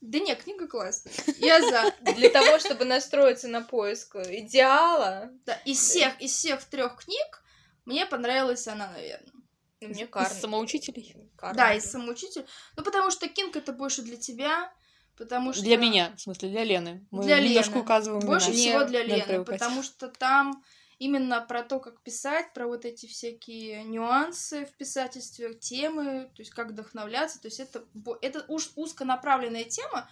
Да 0.00 0.18
не, 0.18 0.34
книга 0.34 0.66
классная. 0.66 1.12
Я 1.38 1.60
за. 1.60 1.94
Для 2.14 2.28
того, 2.30 2.58
чтобы 2.58 2.84
настроиться 2.84 3.48
на 3.48 3.60
поиск 3.62 4.16
идеала, 4.16 5.30
Да, 5.46 5.54
из 5.64 5.78
всех, 5.78 6.20
из 6.20 6.32
всех 6.32 6.64
трех 6.64 6.96
книг 7.04 7.41
мне 7.84 8.06
понравилась 8.06 8.66
она, 8.68 8.90
наверное. 8.92 9.32
ну, 9.80 9.88
мне 9.88 10.04
Из 10.04 10.08
Карн. 10.08 10.34
самоучителей. 10.34 11.16
Карн. 11.36 11.56
Да, 11.56 11.74
из 11.74 11.84
самоучитель. 11.84 12.46
Ну, 12.76 12.84
потому 12.84 13.10
что 13.10 13.28
Кинг 13.28 13.56
это 13.56 13.72
больше 13.72 14.02
для 14.02 14.16
тебя, 14.16 14.72
потому 15.16 15.52
что... 15.52 15.62
Для 15.62 15.76
меня, 15.76 16.12
в 16.16 16.20
смысле, 16.20 16.50
для 16.50 16.64
Лены. 16.64 17.06
Мы 17.10 17.24
Для 17.24 17.40
немножко 17.40 17.72
Лены. 17.72 17.82
указываем 17.82 18.26
Больше 18.26 18.50
имена. 18.50 18.58
всего 18.58 18.84
для 18.84 19.02
Лены, 19.02 19.44
потому 19.44 19.82
что 19.82 20.08
там 20.08 20.62
именно 20.98 21.40
про 21.40 21.64
то, 21.64 21.80
как 21.80 22.00
писать, 22.02 22.52
про 22.54 22.68
вот 22.68 22.84
эти 22.84 23.06
всякие 23.06 23.82
нюансы 23.82 24.66
в 24.66 24.72
писательстве, 24.76 25.52
темы, 25.54 26.30
то 26.36 26.42
есть 26.42 26.52
как 26.52 26.68
вдохновляться, 26.70 27.40
то 27.40 27.48
есть 27.48 27.58
это, 27.58 27.84
это 28.20 28.44
уж 28.46 28.70
узконаправленная 28.76 29.64
тема, 29.64 30.08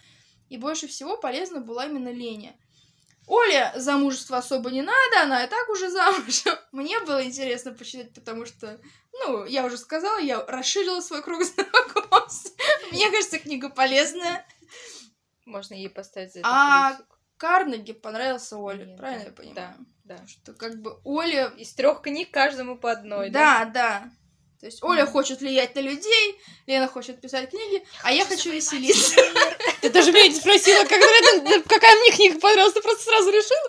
и 0.48 0.56
больше 0.56 0.88
всего 0.88 1.16
полезна 1.16 1.60
была 1.60 1.86
именно 1.86 2.10
Лене. 2.10 2.58
Оле 3.30 3.72
замужество 3.76 4.38
особо 4.38 4.72
не 4.72 4.82
надо, 4.82 5.22
она 5.22 5.44
и 5.44 5.48
так 5.48 5.68
уже 5.68 5.88
замужем. 5.88 6.58
Мне 6.72 6.98
было 6.98 7.24
интересно 7.24 7.72
почитать, 7.72 8.12
потому 8.12 8.44
что, 8.44 8.80
ну, 9.12 9.44
я 9.44 9.64
уже 9.64 9.78
сказала, 9.78 10.18
я 10.18 10.44
расширила 10.46 11.00
свой 11.00 11.22
круг 11.22 11.44
знакомств. 11.44 12.52
Мне 12.90 13.08
кажется, 13.08 13.38
книга 13.38 13.70
полезная. 13.70 14.44
Можно 15.46 15.74
ей 15.74 15.88
поставить 15.88 16.32
за 16.32 16.40
это 16.40 16.48
А 16.50 16.90
плюсик. 16.90 17.06
Карнеги 17.36 17.92
понравился 17.92 18.56
Оле, 18.56 18.84
Нет, 18.84 18.96
правильно 18.98 19.22
да, 19.22 19.30
я 19.30 19.32
понимаю? 19.32 19.86
Да. 20.02 20.26
Что 20.26 20.52
как 20.52 20.82
бы 20.82 20.98
Оля... 21.04 21.52
Из 21.56 21.72
трех 21.72 22.02
книг 22.02 22.32
каждому 22.32 22.76
по 22.76 22.90
одной, 22.90 23.30
да? 23.30 23.64
Да, 23.64 23.70
да. 23.70 24.10
То 24.60 24.66
есть 24.66 24.82
Оля 24.82 25.06
хочет 25.06 25.40
влиять 25.40 25.74
на 25.74 25.80
людей, 25.80 26.38
Лена 26.66 26.86
хочет 26.86 27.18
писать 27.18 27.48
книги, 27.48 27.82
а 28.02 28.12
я 28.12 28.26
хочу 28.26 28.50
веселиться. 28.50 29.16
Ты 29.80 29.88
даже 29.88 30.12
меня 30.12 30.28
не 30.28 30.34
спросила, 30.34 30.84
какая 30.84 31.96
мне 31.96 32.12
книга 32.12 32.38
понравилась, 32.38 32.74
ты 32.74 32.82
просто 32.82 33.04
сразу 33.04 33.30
решила. 33.30 33.68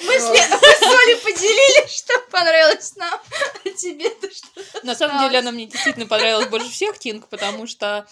Мы 0.00 0.18
с, 0.18 0.82
Олей 0.82 1.16
поделили, 1.18 1.86
что 1.88 2.18
понравилось 2.32 2.96
нам, 2.96 3.20
а 3.64 3.68
тебе-то 3.70 4.28
что? 4.34 4.84
На 4.84 4.96
самом 4.96 5.20
деле 5.20 5.38
она 5.38 5.52
мне 5.52 5.66
действительно 5.66 6.06
понравилась 6.06 6.48
больше 6.48 6.68
всех, 6.68 6.98
Кинг, 6.98 7.28
потому 7.28 7.68
что 7.68 8.08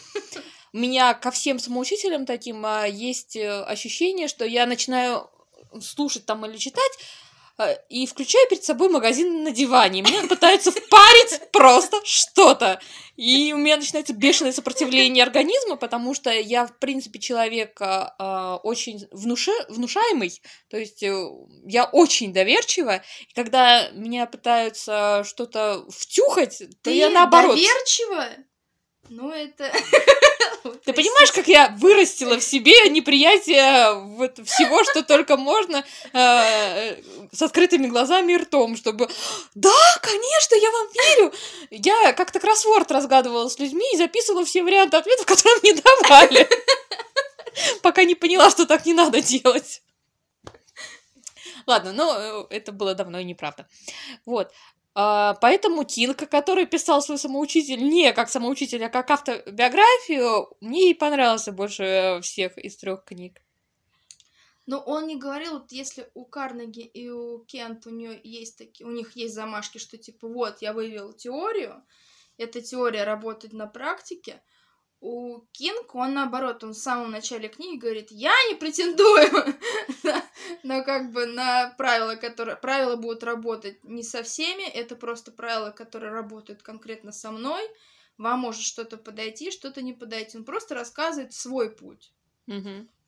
у 0.72 0.78
меня 0.78 1.12
ко 1.14 1.32
всем 1.32 1.58
самоучителям 1.58 2.24
таким 2.24 2.64
а, 2.64 2.86
есть 2.86 3.34
э, 3.34 3.64
ощущение, 3.64 4.28
что 4.28 4.44
я 4.44 4.66
начинаю 4.66 5.28
слушать 5.80 6.24
там 6.24 6.46
или 6.46 6.56
читать, 6.56 6.92
и 7.88 8.06
включаю 8.06 8.48
перед 8.48 8.64
собой 8.64 8.88
магазин 8.88 9.42
на 9.44 9.50
диване. 9.50 10.00
и 10.00 10.02
Мне 10.02 10.22
пытаются 10.28 10.70
впарить 10.70 11.40
просто 11.52 12.00
что-то. 12.04 12.80
И 13.16 13.52
у 13.52 13.58
меня 13.58 13.76
начинается 13.76 14.14
бешеное 14.14 14.52
сопротивление 14.52 15.22
организма, 15.24 15.76
потому 15.76 16.14
что 16.14 16.30
я, 16.30 16.66
в 16.66 16.78
принципе, 16.78 17.18
человек 17.18 17.80
а, 17.82 18.14
а, 18.18 18.56
очень 18.56 19.06
внуше- 19.12 19.66
внушаемый. 19.68 20.40
То 20.70 20.78
есть 20.78 21.02
э, 21.02 21.12
я 21.66 21.84
очень 21.84 22.32
доверчива. 22.32 23.02
И 23.28 23.34
когда 23.34 23.90
меня 23.90 24.26
пытаются 24.26 25.22
что-то 25.26 25.84
втюхать, 25.90 26.58
то 26.58 26.90
Ты 26.90 26.94
я 26.94 27.10
наоборот. 27.10 27.56
доверчивая? 27.56 28.46
Ну, 29.10 29.28
это... 29.32 29.72
Ты 30.84 30.92
понимаешь, 30.92 31.32
как 31.32 31.48
я 31.48 31.74
вырастила 31.80 32.38
в 32.38 32.44
себе 32.44 32.88
неприятие 32.90 33.94
вот 33.94 34.38
всего, 34.46 34.84
что 34.84 35.02
только 35.02 35.36
можно, 35.36 35.84
э, 36.12 36.96
с 37.32 37.42
открытыми 37.42 37.88
глазами 37.88 38.34
и 38.34 38.36
ртом, 38.36 38.76
чтобы 38.76 39.08
«Да, 39.56 39.74
конечно, 40.00 40.54
я 40.54 40.70
вам 40.70 40.88
верю!» 40.94 41.32
Я 41.70 42.12
как-то 42.12 42.38
кроссворд 42.38 42.90
разгадывала 42.92 43.48
с 43.48 43.58
людьми 43.58 43.84
и 43.94 43.96
записывала 43.96 44.44
все 44.44 44.62
варианты 44.62 44.96
ответов, 44.96 45.26
которые 45.26 45.56
мне 45.62 45.74
давали, 45.74 46.48
пока 47.82 48.04
не 48.04 48.14
поняла, 48.14 48.48
что 48.50 48.64
так 48.64 48.86
не 48.86 48.94
надо 48.94 49.20
делать. 49.20 49.82
Ладно, 51.66 51.92
но 51.92 52.46
э, 52.50 52.56
это 52.56 52.70
было 52.70 52.94
давно 52.94 53.18
и 53.18 53.24
неправда. 53.24 53.66
Вот. 54.24 54.52
А, 54.94 55.34
Поэтому 55.34 55.84
Кинг, 55.84 56.28
который 56.28 56.66
писал 56.66 57.00
свой 57.02 57.18
самоучитель 57.18 57.82
не 57.82 58.12
как 58.12 58.28
самоучитель, 58.28 58.84
а 58.84 58.88
как 58.88 59.10
автобиографию, 59.10 60.48
мне 60.60 60.90
и 60.90 60.94
понравился 60.94 61.52
больше 61.52 62.20
всех 62.22 62.58
из 62.58 62.76
трех 62.76 63.04
книг. 63.04 63.40
Но 64.66 64.78
он 64.78 65.06
не 65.06 65.16
говорил, 65.16 65.54
вот 65.54 65.72
если 65.72 66.08
у 66.14 66.24
Карнеги 66.24 66.82
и 66.82 67.08
у 67.08 67.44
Кент 67.44 67.86
у 67.86 67.90
нее 67.90 68.20
есть 68.22 68.58
такие, 68.58 68.86
у 68.86 68.92
них 68.92 69.16
есть 69.16 69.34
замашки, 69.34 69.78
что 69.78 69.96
типа 69.98 70.28
вот 70.28 70.62
я 70.62 70.72
вывел 70.72 71.12
теорию, 71.12 71.82
эта 72.36 72.60
теория 72.60 73.04
работает 73.04 73.52
на 73.52 73.66
практике. 73.66 74.42
У 75.00 75.40
Кинг, 75.52 75.94
он 75.94 76.12
наоборот, 76.12 76.62
он 76.62 76.72
в 76.72 76.78
самом 76.78 77.10
начале 77.10 77.48
книги 77.48 77.78
говорит, 77.78 78.08
я 78.10 78.34
не 78.50 78.54
претендую 78.54 79.30
на, 80.02 80.22
на 80.62 80.82
как 80.82 81.10
бы 81.12 81.24
на 81.24 81.74
правила, 81.78 82.16
которые 82.16 82.56
правила 82.56 82.96
будут 82.96 83.24
работать 83.24 83.82
не 83.82 84.02
со 84.02 84.22
всеми, 84.22 84.62
это 84.62 84.96
просто 84.96 85.32
правила, 85.32 85.70
которые 85.70 86.12
работают 86.12 86.62
конкретно 86.62 87.12
со 87.12 87.30
мной. 87.30 87.62
Вам 88.18 88.40
может 88.40 88.62
что-то 88.62 88.98
подойти, 88.98 89.50
что-то 89.50 89.80
не 89.80 89.94
подойти. 89.94 90.36
Он 90.36 90.44
просто 90.44 90.74
рассказывает 90.74 91.32
свой 91.32 91.70
путь. 91.70 92.12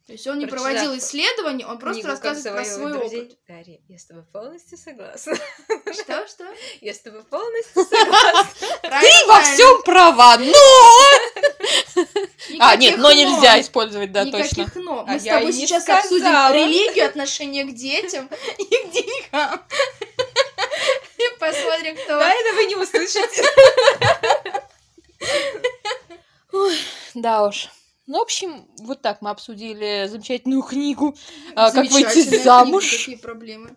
То 0.06 0.12
есть 0.12 0.26
он 0.26 0.38
не 0.38 0.46
Прочитав 0.46 0.72
проводил 0.72 0.98
исследований, 0.98 1.64
он 1.64 1.78
просто 1.78 2.02
Книгу 2.02 2.16
«Как 2.16 2.24
рассказывает 2.24 2.66
про 2.66 2.74
свой 2.74 2.92
друзей». 2.92 3.20
опыт. 3.20 3.38
Дарья, 3.46 3.80
я 3.86 3.98
с 3.98 4.04
тобой 4.04 4.24
полностью 4.24 4.78
согласна. 4.78 5.36
Что, 5.92 6.26
что? 6.26 6.54
Я 6.80 6.92
с 6.92 7.00
тобой 7.00 7.22
полностью 7.22 7.84
согласна. 7.84 8.66
Ты 8.82 9.26
во 9.28 9.40
всем 9.42 9.82
права, 9.82 10.38
но... 10.38 10.52
А, 12.58 12.76
нет, 12.76 12.98
но 12.98 13.12
нельзя 13.12 13.60
использовать, 13.60 14.12
да, 14.12 14.24
точно. 14.24 14.62
Никаких 14.62 14.74
но. 14.76 15.04
А 15.06 15.12
Мы 15.12 15.20
с 15.20 15.24
я 15.24 15.36
тобой 15.38 15.52
сейчас 15.52 15.82
сказала. 15.82 16.00
обсудим 16.02 16.54
религию, 16.54 17.06
отношение 17.06 17.64
к 17.64 17.74
детям 17.74 18.28
и 18.58 18.64
к 18.64 18.90
деньгам. 18.92 19.62
И 21.18 21.38
посмотрим, 21.38 21.94
кто... 21.96 22.18
Да, 22.18 22.30
это 22.32 22.54
вы 22.54 22.64
не 22.64 22.76
услышите. 22.76 23.44
Да 27.14 27.46
уж. 27.46 27.68
Ну, 28.06 28.18
в 28.18 28.22
общем, 28.22 28.66
вот 28.80 29.00
так 29.00 29.22
мы 29.22 29.30
обсудили 29.30 30.06
замечательную 30.08 30.62
книгу 30.62 31.16
а, 31.54 31.70
«Как 31.70 31.88
выйти 31.90 32.42
замуж». 32.42 32.88
книга, 32.88 32.98
Какие 32.98 33.16
проблемы? 33.16 33.76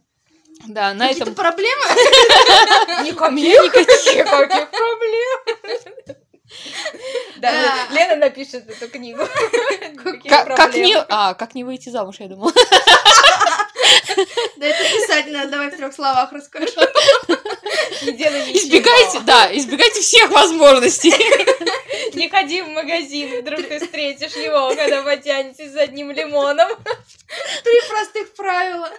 Да, 0.67 0.93
на 0.93 1.07
Какие-то 1.09 1.31
этом... 1.31 1.35
проблемы? 1.35 1.83
Никаких, 3.03 4.15
никаких 4.15 4.71
проблем. 4.71 6.15
Да, 7.37 7.51
Да. 7.51 7.95
Лена 7.95 8.15
напишет 8.15 8.69
эту 8.69 8.89
книгу. 8.89 9.23
Как, 10.29 10.75
не... 10.75 10.95
А, 11.09 11.33
как 11.33 11.53
не 11.55 11.63
выйти 11.63 11.89
замуж, 11.89 12.17
я 12.19 12.27
думала. 12.27 12.51
Да 14.57 14.65
это 14.65 14.83
писать 14.83 15.27
надо, 15.27 15.51
давай 15.51 15.69
в 15.69 15.75
трех 15.75 15.93
словах 15.93 16.31
расскажи. 16.31 16.67
Не 18.03 18.11
делай 18.13 18.45
ничего. 18.47 18.59
Избегайте, 18.67 19.19
да, 19.21 19.49
избегайте 19.55 20.01
всех 20.01 20.29
возможностей. 20.31 21.13
Не 22.15 22.29
ходи 22.29 22.61
в 22.61 22.69
магазин, 22.69 23.41
вдруг 23.41 23.67
ты 23.67 23.79
встретишь 23.79 24.35
его, 24.35 24.73
когда 24.75 25.03
потянетесь 25.03 25.71
за 25.71 25.81
одним 25.81 26.11
лимоном. 26.11 26.69
Три 27.63 27.89
простых 27.89 28.33
правила. 28.35 28.89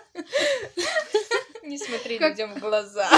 Не 1.63 1.79
смотри 1.79 2.19
Как- 2.19 2.33
людям 2.33 2.55
в 2.55 2.59
глаза. 2.59 3.09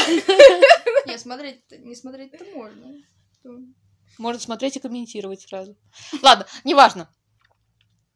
Не, 1.07 1.19
смотреть 1.19 1.63
не 1.71 1.95
смотреть-то 1.97 2.45
можно. 2.55 2.95
Можно 4.17 4.41
смотреть 4.41 4.77
и 4.77 4.81
комментировать 4.81 5.43
сразу. 5.43 5.77
Ладно, 6.23 6.47
неважно. 6.65 7.09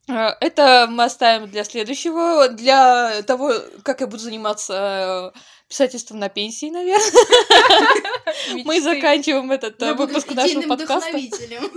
Э, 0.09 0.31
Это 0.41 0.87
мы 0.91 1.05
оставим 1.05 1.49
для 1.49 1.65
следующего, 1.65 2.49
для 2.49 3.23
того, 3.23 3.53
как 3.85 4.01
я 4.01 4.07
буду 4.07 4.23
заниматься 4.23 5.33
э, 5.35 5.39
писательством 5.69 6.19
на 6.19 6.29
пенсии, 6.29 6.71
наверное. 6.71 8.65
Мы 8.65 8.81
заканчиваем 8.81 9.51
этот 9.53 9.81
э, 9.83 9.95
выпуск 9.95 10.31
нашего 10.33 10.63
подкаста. 10.63 11.11
вдохновителем. 11.11 11.71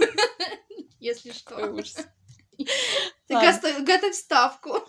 Если 1.00 1.32
что. 1.32 1.56
Ты 3.28 3.82
готовь 3.82 4.16
ставку. 4.16 4.88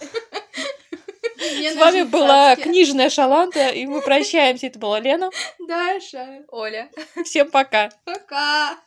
С 1.38 1.76
вами 1.76 2.02
была 2.04 2.56
книжная 2.56 3.10
Шаланта, 3.10 3.68
и 3.68 3.86
мы 3.86 4.00
прощаемся. 4.00 4.68
Это 4.68 4.78
была 4.78 5.00
Лена. 5.00 5.30
Даша. 5.66 6.44
Оля. 6.48 6.90
Всем 7.24 7.50
пока. 7.50 7.90
Пока. 8.04 8.78